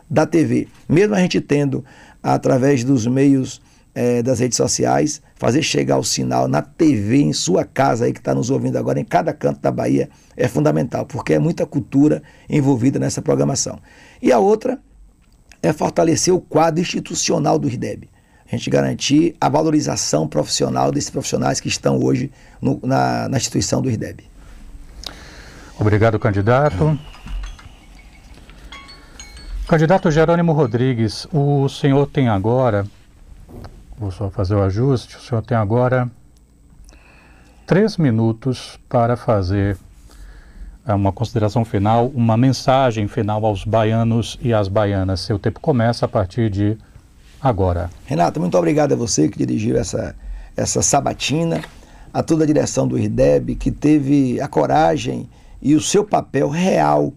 da 0.10 0.26
TV. 0.26 0.68
Mesmo 0.88 1.16
a 1.16 1.20
gente 1.20 1.42
tendo, 1.42 1.84
através 2.24 2.84
dos 2.84 3.06
meios 3.06 3.62
é, 3.98 4.22
das 4.22 4.40
redes 4.40 4.56
sociais, 4.56 5.24
fazer 5.38 5.64
chegar 5.64 5.98
o 5.98 6.04
sinal 6.04 6.48
na 6.48 6.62
TV, 6.62 7.18
em 7.18 7.34
sua 7.34 7.66
casa 7.66 8.06
aí 8.06 8.14
que 8.14 8.20
está 8.20 8.36
nos 8.36 8.52
ouvindo 8.52 8.78
agora, 8.78 9.00
em 9.00 9.04
cada 9.04 9.34
canto 9.34 9.60
da 9.60 9.72
Bahia, 9.72 10.08
é 10.36 10.48
fundamental, 10.48 11.04
porque 11.04 11.34
é 11.34 11.40
muita 11.40 11.66
cultura 11.66 12.22
envolvida 12.48 13.00
nessa 13.00 13.24
programação. 13.24 13.80
E 14.22 14.32
a 14.32 14.38
outra 14.38 14.78
é 15.64 15.74
fortalecer 15.74 16.32
o 16.32 16.40
quadro 16.40 16.80
institucional 16.80 17.58
do 17.58 17.68
IRDEB. 17.68 18.08
A 18.46 18.56
gente 18.56 18.70
garantir 18.70 19.36
a 19.42 19.50
valorização 19.50 20.28
profissional 20.28 20.92
desses 20.92 21.10
profissionais 21.10 21.60
que 21.60 21.68
estão 21.68 22.00
hoje 22.00 22.32
no, 22.62 22.80
na, 22.84 23.28
na 23.28 23.38
instituição 23.38 23.82
do 23.82 23.90
IRDEB. 23.90 24.26
Obrigado, 25.80 26.20
candidato. 26.20 27.00
Candidato 29.68 30.12
Jerônimo 30.12 30.54
Rodrigues, 30.54 31.28
o 31.34 31.68
senhor 31.68 32.06
tem 32.06 32.30
agora 32.30 32.86
Vou 33.98 34.12
só 34.12 34.30
fazer 34.30 34.54
o 34.54 34.62
ajuste. 34.62 35.18
O 35.18 35.20
senhor 35.20 35.42
tem 35.42 35.58
agora 35.58 36.10
três 37.66 37.98
minutos 37.98 38.80
para 38.88 39.18
fazer 39.18 39.76
é, 40.86 40.94
uma 40.94 41.12
consideração 41.12 41.66
final, 41.66 42.08
uma 42.14 42.38
mensagem 42.38 43.08
final 43.08 43.44
aos 43.44 43.66
baianos 43.66 44.38
e 44.40 44.54
às 44.54 44.68
baianas. 44.68 45.22
Seu 45.22 45.40
tempo 45.40 45.60
começa 45.60 46.06
a 46.06 46.08
partir 46.08 46.50
de 46.50 46.78
agora. 47.42 47.90
Renato, 48.06 48.40
muito 48.40 48.58
obrigado 48.58 48.94
a 48.94 48.96
você 48.96 49.28
que 49.28 49.38
dirigiu 49.38 49.76
essa, 49.76 50.16
essa 50.56 50.84
sabatina, 50.84 51.62
a 52.14 52.22
toda 52.22 52.44
a 52.44 52.48
direção 52.48 52.88
do 52.88 53.00
IRDEB, 53.00 53.56
que 53.56 53.72
teve 53.72 54.40
a 54.40 54.48
coragem 54.48 55.28
e 55.60 55.76
o 55.76 55.82
seu 55.82 56.06
papel 56.06 56.50
real 56.50 57.12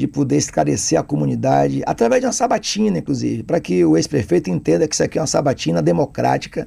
de 0.00 0.08
poder 0.08 0.36
esclarecer 0.36 0.98
a 0.98 1.02
comunidade, 1.02 1.82
através 1.86 2.22
de 2.22 2.26
uma 2.26 2.32
sabatina, 2.32 2.98
inclusive, 2.98 3.42
para 3.42 3.60
que 3.60 3.84
o 3.84 3.98
ex-prefeito 3.98 4.48
entenda 4.48 4.88
que 4.88 4.94
isso 4.94 5.02
aqui 5.02 5.18
é 5.18 5.20
uma 5.20 5.26
sabatina 5.26 5.82
democrática 5.82 6.66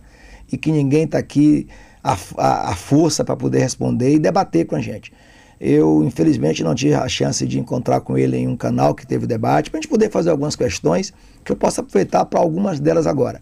e 0.52 0.56
que 0.56 0.72
ninguém 0.72 1.06
está 1.06 1.18
aqui 1.18 1.68
à, 2.04 2.76
força 2.76 3.24
para 3.24 3.36
poder 3.36 3.58
responder 3.58 4.14
e 4.14 4.20
debater 4.20 4.68
com 4.68 4.76
a 4.76 4.80
gente. 4.80 5.12
Eu, 5.60 6.04
infelizmente, 6.04 6.64
não 6.64 6.76
tive 6.76 6.94
a 6.94 7.08
chance 7.08 7.48
de 7.48 7.60
encontrar 7.60 8.02
com 8.02 8.16
ele 8.16 8.38
em 8.38 8.48
um 8.48 8.56
canal 8.56 8.94
que 8.94 9.08
teve 9.08 9.26
debate, 9.26 9.72
para 9.72 9.80
a 9.80 9.82
gente 9.82 9.90
poder 9.90 10.12
fazer 10.12 10.30
algumas 10.30 10.56
questões 10.56 11.12
que 11.44 11.52
eu 11.52 11.56
possa 11.56 11.82
aproveitar 11.82 12.26
para 12.26 12.40
algumas 12.40 12.80
delas 12.80 13.08
agora. 13.08 13.42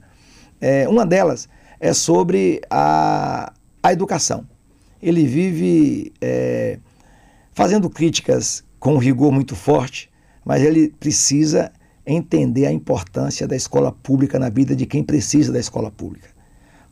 É, 0.61 0.87
uma 0.87 1.05
delas 1.05 1.49
é 1.81 1.91
sobre 1.91 2.61
a, 2.69 3.51
a 3.83 3.91
educação. 3.91 4.47
Ele 5.01 5.25
vive 5.25 6.13
é, 6.21 6.77
fazendo 7.51 7.89
críticas 7.89 8.63
com 8.81 8.95
um 8.95 8.97
rigor 8.97 9.31
muito 9.31 9.55
forte, 9.55 10.09
mas 10.43 10.63
ele 10.63 10.89
precisa 10.99 11.71
entender 12.03 12.65
a 12.65 12.71
importância 12.71 13.47
da 13.47 13.55
escola 13.55 13.91
pública 13.91 14.39
na 14.39 14.49
vida 14.49 14.75
de 14.75 14.87
quem 14.87 15.03
precisa 15.03 15.53
da 15.53 15.59
escola 15.59 15.91
pública. 15.91 16.27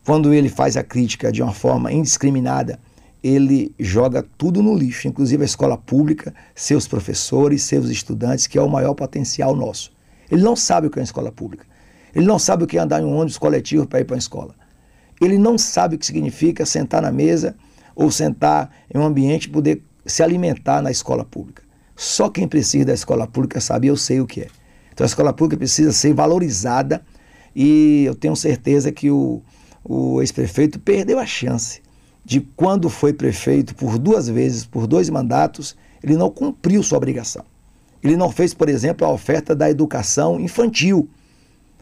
Quando 0.06 0.32
ele 0.32 0.50
faz 0.50 0.78
a 0.78 0.84
crítica 0.84 1.32
de 1.32 1.42
uma 1.42 1.52
forma 1.52 1.92
indiscriminada, 1.92 2.80
ele 3.24 3.74
joga 3.80 4.24
tudo 4.38 4.62
no 4.62 4.76
lixo, 4.76 5.08
inclusive 5.08 5.42
a 5.42 5.46
escola 5.46 5.80
pública, 5.80 6.32
seus 6.54 6.88
professores, 6.88 7.64
seus 7.64 7.90
estudantes, 7.90 8.46
que 8.46 8.60
é 8.60 8.62
o 8.62 8.70
maior 8.70 8.94
potencial 8.94 9.56
nosso. 9.56 9.92
Ele 10.30 10.44
não 10.44 10.56
sabe 10.56 10.86
o 10.86 10.90
que 10.92 11.00
é 11.00 11.02
uma 11.02 11.06
escola 11.06 11.32
pública. 11.32 11.66
Ele 12.14 12.28
não 12.28 12.38
sabe 12.38 12.66
o 12.66 12.68
que 12.68 12.78
é 12.78 12.82
andar 12.82 13.02
em 13.02 13.06
um 13.06 13.16
ônibus 13.16 13.40
coletivo 13.40 13.88
para 13.88 14.00
ir 14.00 14.06
para 14.06 14.14
uma 14.14 14.20
escola. 14.20 14.54
Ele 15.20 15.40
não 15.40 15.58
sabe 15.58 15.96
o 15.96 15.98
que 15.98 16.06
significa 16.06 16.68
sentar 16.68 17.02
na 17.02 17.12
mesa 17.12 17.56
ou 17.96 18.12
sentar 18.12 18.70
em 18.94 19.00
um 19.00 19.04
ambiente 19.04 19.46
e 19.46 19.50
poder 19.50 19.82
se 20.06 20.22
alimentar 20.22 20.84
na 20.84 20.92
escola 20.92 21.26
pública. 21.26 21.69
Só 22.00 22.30
quem 22.30 22.48
precisa 22.48 22.86
da 22.86 22.94
escola 22.94 23.28
pública 23.28 23.60
sabe, 23.60 23.88
eu 23.88 23.98
sei 23.98 24.22
o 24.22 24.26
que 24.26 24.40
é. 24.40 24.48
Então 24.94 25.04
a 25.04 25.06
escola 25.06 25.34
pública 25.34 25.58
precisa 25.58 25.92
ser 25.92 26.14
valorizada 26.14 27.04
e 27.54 28.06
eu 28.06 28.16
tenho 28.16 28.38
certeza 28.38 28.90
que 28.90 29.12
o, 29.12 29.42
o 29.84 30.22
ex-prefeito 30.22 30.80
perdeu 30.80 31.20
a 31.20 31.26
chance 31.26 31.82
de 32.24 32.40
quando 32.56 32.90
foi 32.90 33.12
prefeito 33.12 33.76
por 33.76 34.00
duas 34.00 34.30
vezes, 34.30 34.66
por 34.66 34.88
dois 34.88 35.10
mandatos, 35.10 35.76
ele 36.02 36.16
não 36.16 36.30
cumpriu 36.30 36.82
sua 36.82 36.98
obrigação. 36.98 37.44
Ele 38.02 38.16
não 38.16 38.32
fez, 38.32 38.54
por 38.54 38.70
exemplo, 38.70 39.06
a 39.06 39.12
oferta 39.12 39.54
da 39.54 39.70
educação 39.70 40.40
infantil. 40.40 41.10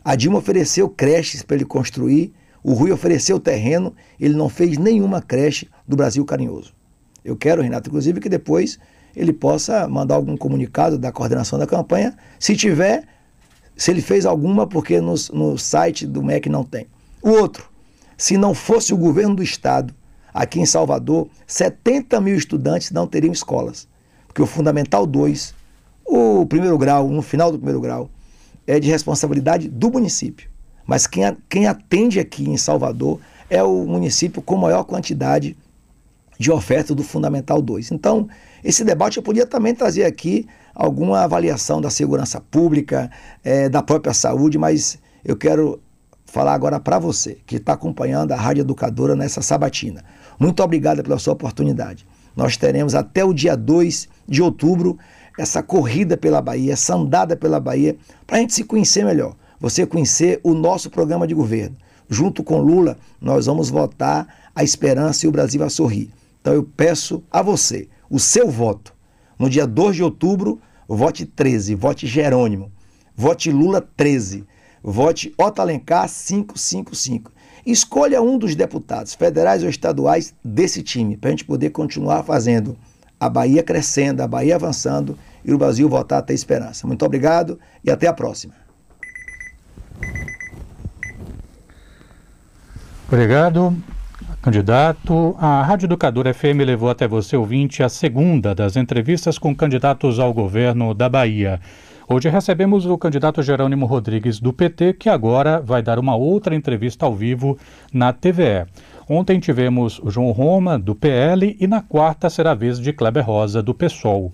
A 0.03 0.15
Dilma 0.15 0.39
ofereceu 0.39 0.89
creches 0.89 1.43
para 1.43 1.57
ele 1.57 1.65
construir, 1.65 2.33
o 2.63 2.73
Rui 2.73 2.91
ofereceu 2.91 3.39
terreno, 3.39 3.93
ele 4.19 4.33
não 4.33 4.49
fez 4.49 4.79
nenhuma 4.79 5.21
creche 5.21 5.69
do 5.87 5.95
Brasil 5.95 6.25
Carinhoso. 6.25 6.73
Eu 7.23 7.35
quero, 7.35 7.61
Renato, 7.61 7.87
inclusive, 7.87 8.19
que 8.19 8.29
depois 8.29 8.79
ele 9.17 9.33
possa 9.33 9.87
mandar 9.87 10.13
algum 10.13 10.37
comunicado 10.37 10.95
da 10.97 11.11
coordenação 11.11 11.57
da 11.57 11.65
campanha, 11.65 12.15
se 12.39 12.55
tiver, 12.55 13.03
se 13.75 13.89
ele 13.89 14.01
fez 14.01 14.27
alguma, 14.27 14.67
porque 14.67 15.01
no, 15.01 15.15
no 15.33 15.57
site 15.57 16.05
do 16.05 16.21
MEC 16.21 16.47
não 16.47 16.63
tem. 16.63 16.85
O 17.19 17.31
outro, 17.31 17.67
se 18.15 18.37
não 18.37 18.53
fosse 18.53 18.93
o 18.93 18.97
governo 18.97 19.35
do 19.35 19.41
estado, 19.41 19.93
aqui 20.31 20.59
em 20.59 20.67
Salvador, 20.67 21.27
70 21.47 22.21
mil 22.21 22.35
estudantes 22.35 22.91
não 22.91 23.07
teriam 23.07 23.33
escolas. 23.33 23.87
Porque 24.27 24.41
o 24.41 24.45
Fundamental 24.45 25.07
2, 25.07 25.55
o 26.05 26.45
primeiro 26.45 26.77
grau, 26.77 27.09
no 27.09 27.23
final 27.23 27.51
do 27.51 27.57
primeiro 27.57 27.81
grau, 27.81 28.11
é 28.67 28.79
de 28.79 28.87
responsabilidade 28.87 29.67
do 29.67 29.89
município. 29.89 30.47
Mas 30.85 31.07
quem, 31.07 31.23
quem 31.49 31.65
atende 31.65 32.19
aqui 32.19 32.47
em 32.47 32.55
Salvador 32.55 33.19
é 33.49 33.63
o 33.63 33.83
município 33.85 34.43
com 34.43 34.55
maior 34.57 34.83
quantidade 34.83 35.57
de 36.37 36.51
oferta 36.51 36.93
do 36.93 37.03
Fundamental 37.03 37.61
2. 37.61 37.91
Então, 37.91 38.27
esse 38.63 38.83
debate 38.83 39.17
eu 39.17 39.23
podia 39.23 39.45
também 39.45 39.73
trazer 39.73 40.03
aqui 40.03 40.47
alguma 40.73 41.21
avaliação 41.21 41.81
da 41.81 41.89
segurança 41.89 42.39
pública, 42.39 43.09
é, 43.43 43.67
da 43.67 43.81
própria 43.81 44.13
saúde, 44.13 44.57
mas 44.57 44.99
eu 45.25 45.35
quero 45.35 45.81
falar 46.25 46.53
agora 46.53 46.79
para 46.79 46.99
você 46.99 47.37
que 47.45 47.55
está 47.55 47.73
acompanhando 47.73 48.31
a 48.31 48.35
Rádio 48.35 48.61
Educadora 48.61 49.15
nessa 49.15 49.41
sabatina. 49.41 50.03
Muito 50.39 50.61
obrigado 50.61 51.01
pela 51.01 51.17
sua 51.17 51.33
oportunidade. 51.33 52.05
Nós 52.35 52.55
teremos 52.55 52.93
até 52.93 53.25
o 53.25 53.33
dia 53.33 53.55
2 53.55 54.07
de 54.27 54.41
outubro 54.43 54.97
essa 55.37 55.63
corrida 55.63 56.17
pela 56.17 56.41
Bahia, 56.41 56.73
essa 56.73 56.95
andada 56.95 57.35
pela 57.35 57.59
Bahia, 57.59 57.95
para 58.25 58.37
a 58.37 58.39
gente 58.39 58.53
se 58.53 58.63
conhecer 58.63 59.03
melhor. 59.03 59.35
Você 59.59 59.85
conhecer 59.85 60.39
o 60.43 60.53
nosso 60.53 60.89
programa 60.89 61.25
de 61.25 61.33
governo. 61.33 61.75
Junto 62.09 62.43
com 62.43 62.59
Lula, 62.59 62.97
nós 63.19 63.47
vamos 63.47 63.69
votar 63.69 64.27
a 64.55 64.63
esperança 64.63 65.25
e 65.25 65.29
o 65.29 65.31
Brasil 65.31 65.63
a 65.63 65.69
sorrir. 65.69 66.09
Então 66.47 66.55
eu 66.55 66.63
peço 66.63 67.21
a 67.29 67.41
você 67.41 67.89
o 68.09 68.17
seu 68.17 68.49
voto. 68.49 68.95
No 69.37 69.49
dia 69.49 69.67
2 69.67 69.97
de 69.97 70.03
outubro, 70.03 70.61
vote 70.87 71.25
13, 71.25 71.75
vote 71.75 72.07
Jerônimo, 72.07 72.71
vote 73.13 73.51
Lula 73.51 73.81
13, 73.81 74.45
vote 74.81 75.35
Otto 75.37 75.61
Alencar 75.61 76.07
555. 76.07 77.33
Escolha 77.65 78.21
um 78.21 78.37
dos 78.37 78.55
deputados, 78.55 79.13
federais 79.13 79.61
ou 79.61 79.67
estaduais, 79.67 80.33
desse 80.41 80.81
time, 80.81 81.17
para 81.17 81.27
a 81.27 81.31
gente 81.31 81.43
poder 81.43 81.71
continuar 81.71 82.23
fazendo 82.23 82.77
a 83.19 83.27
Bahia 83.27 83.61
crescendo, 83.61 84.21
a 84.21 84.27
Bahia 84.27 84.55
avançando 84.55 85.19
e 85.43 85.53
o 85.53 85.57
Brasil 85.57 85.89
voltar 85.89 86.19
a 86.19 86.21
ter 86.21 86.33
esperança. 86.33 86.87
Muito 86.87 87.05
obrigado 87.05 87.59
e 87.83 87.91
até 87.91 88.07
a 88.07 88.13
próxima. 88.13 88.53
Obrigado. 93.05 93.96
Candidato, 94.47 95.35
a 95.37 95.61
Rádio 95.61 95.87
Educadora 95.87 96.33
FM 96.33 96.63
levou 96.65 96.89
até 96.89 97.05
você, 97.05 97.35
ouvinte, 97.35 97.83
a 97.83 97.89
segunda 97.89 98.55
das 98.55 98.77
entrevistas 98.77 99.37
com 99.37 99.53
candidatos 99.53 100.19
ao 100.19 100.33
governo 100.33 100.93
da 100.93 101.09
Bahia. 101.09 101.59
Hoje 102.07 102.29
recebemos 102.29 102.85
o 102.85 102.97
candidato 102.97 103.43
Jerônimo 103.43 103.85
Rodrigues 103.85 104.39
do 104.39 104.53
PT, 104.53 104.93
que 104.93 105.09
agora 105.09 105.59
vai 105.59 105.83
dar 105.83 105.99
uma 105.99 106.15
outra 106.15 106.55
entrevista 106.55 107.05
ao 107.05 107.13
vivo 107.13 107.57
na 107.91 108.13
TVE. 108.13 108.65
Ontem 109.09 109.37
tivemos 109.37 109.99
o 109.99 110.09
João 110.09 110.31
Roma, 110.31 110.79
do 110.79 110.95
PL, 110.95 111.57
e 111.59 111.67
na 111.67 111.81
quarta 111.81 112.29
será 112.29 112.51
a 112.51 112.55
vez 112.55 112.79
de 112.79 112.93
Kleber 112.93 113.25
Rosa, 113.25 113.61
do 113.61 113.73
PSOL. 113.73 114.31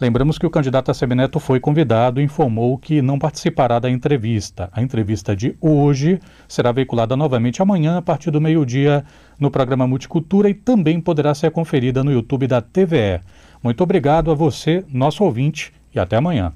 Lembramos 0.00 0.38
que 0.38 0.46
o 0.46 0.50
candidato 0.50 0.90
a 0.90 0.94
semineto 0.94 1.38
foi 1.38 1.60
convidado 1.60 2.20
e 2.20 2.24
informou 2.24 2.78
que 2.78 3.02
não 3.02 3.18
participará 3.18 3.78
da 3.78 3.90
entrevista. 3.90 4.70
A 4.72 4.80
entrevista 4.80 5.36
de 5.36 5.54
hoje 5.60 6.18
será 6.48 6.72
veiculada 6.72 7.14
novamente 7.14 7.60
amanhã, 7.60 7.98
a 7.98 8.02
partir 8.02 8.30
do 8.30 8.40
meio-dia, 8.40 9.04
no 9.38 9.50
programa 9.50 9.86
Multicultura 9.86 10.48
e 10.48 10.54
também 10.54 10.98
poderá 10.98 11.34
ser 11.34 11.50
conferida 11.50 12.02
no 12.02 12.10
YouTube 12.10 12.46
da 12.46 12.62
TVE. 12.62 13.20
Muito 13.62 13.82
obrigado 13.82 14.30
a 14.30 14.34
você, 14.34 14.82
nosso 14.88 15.22
ouvinte, 15.22 15.70
e 15.94 16.00
até 16.00 16.16
amanhã. 16.16 16.54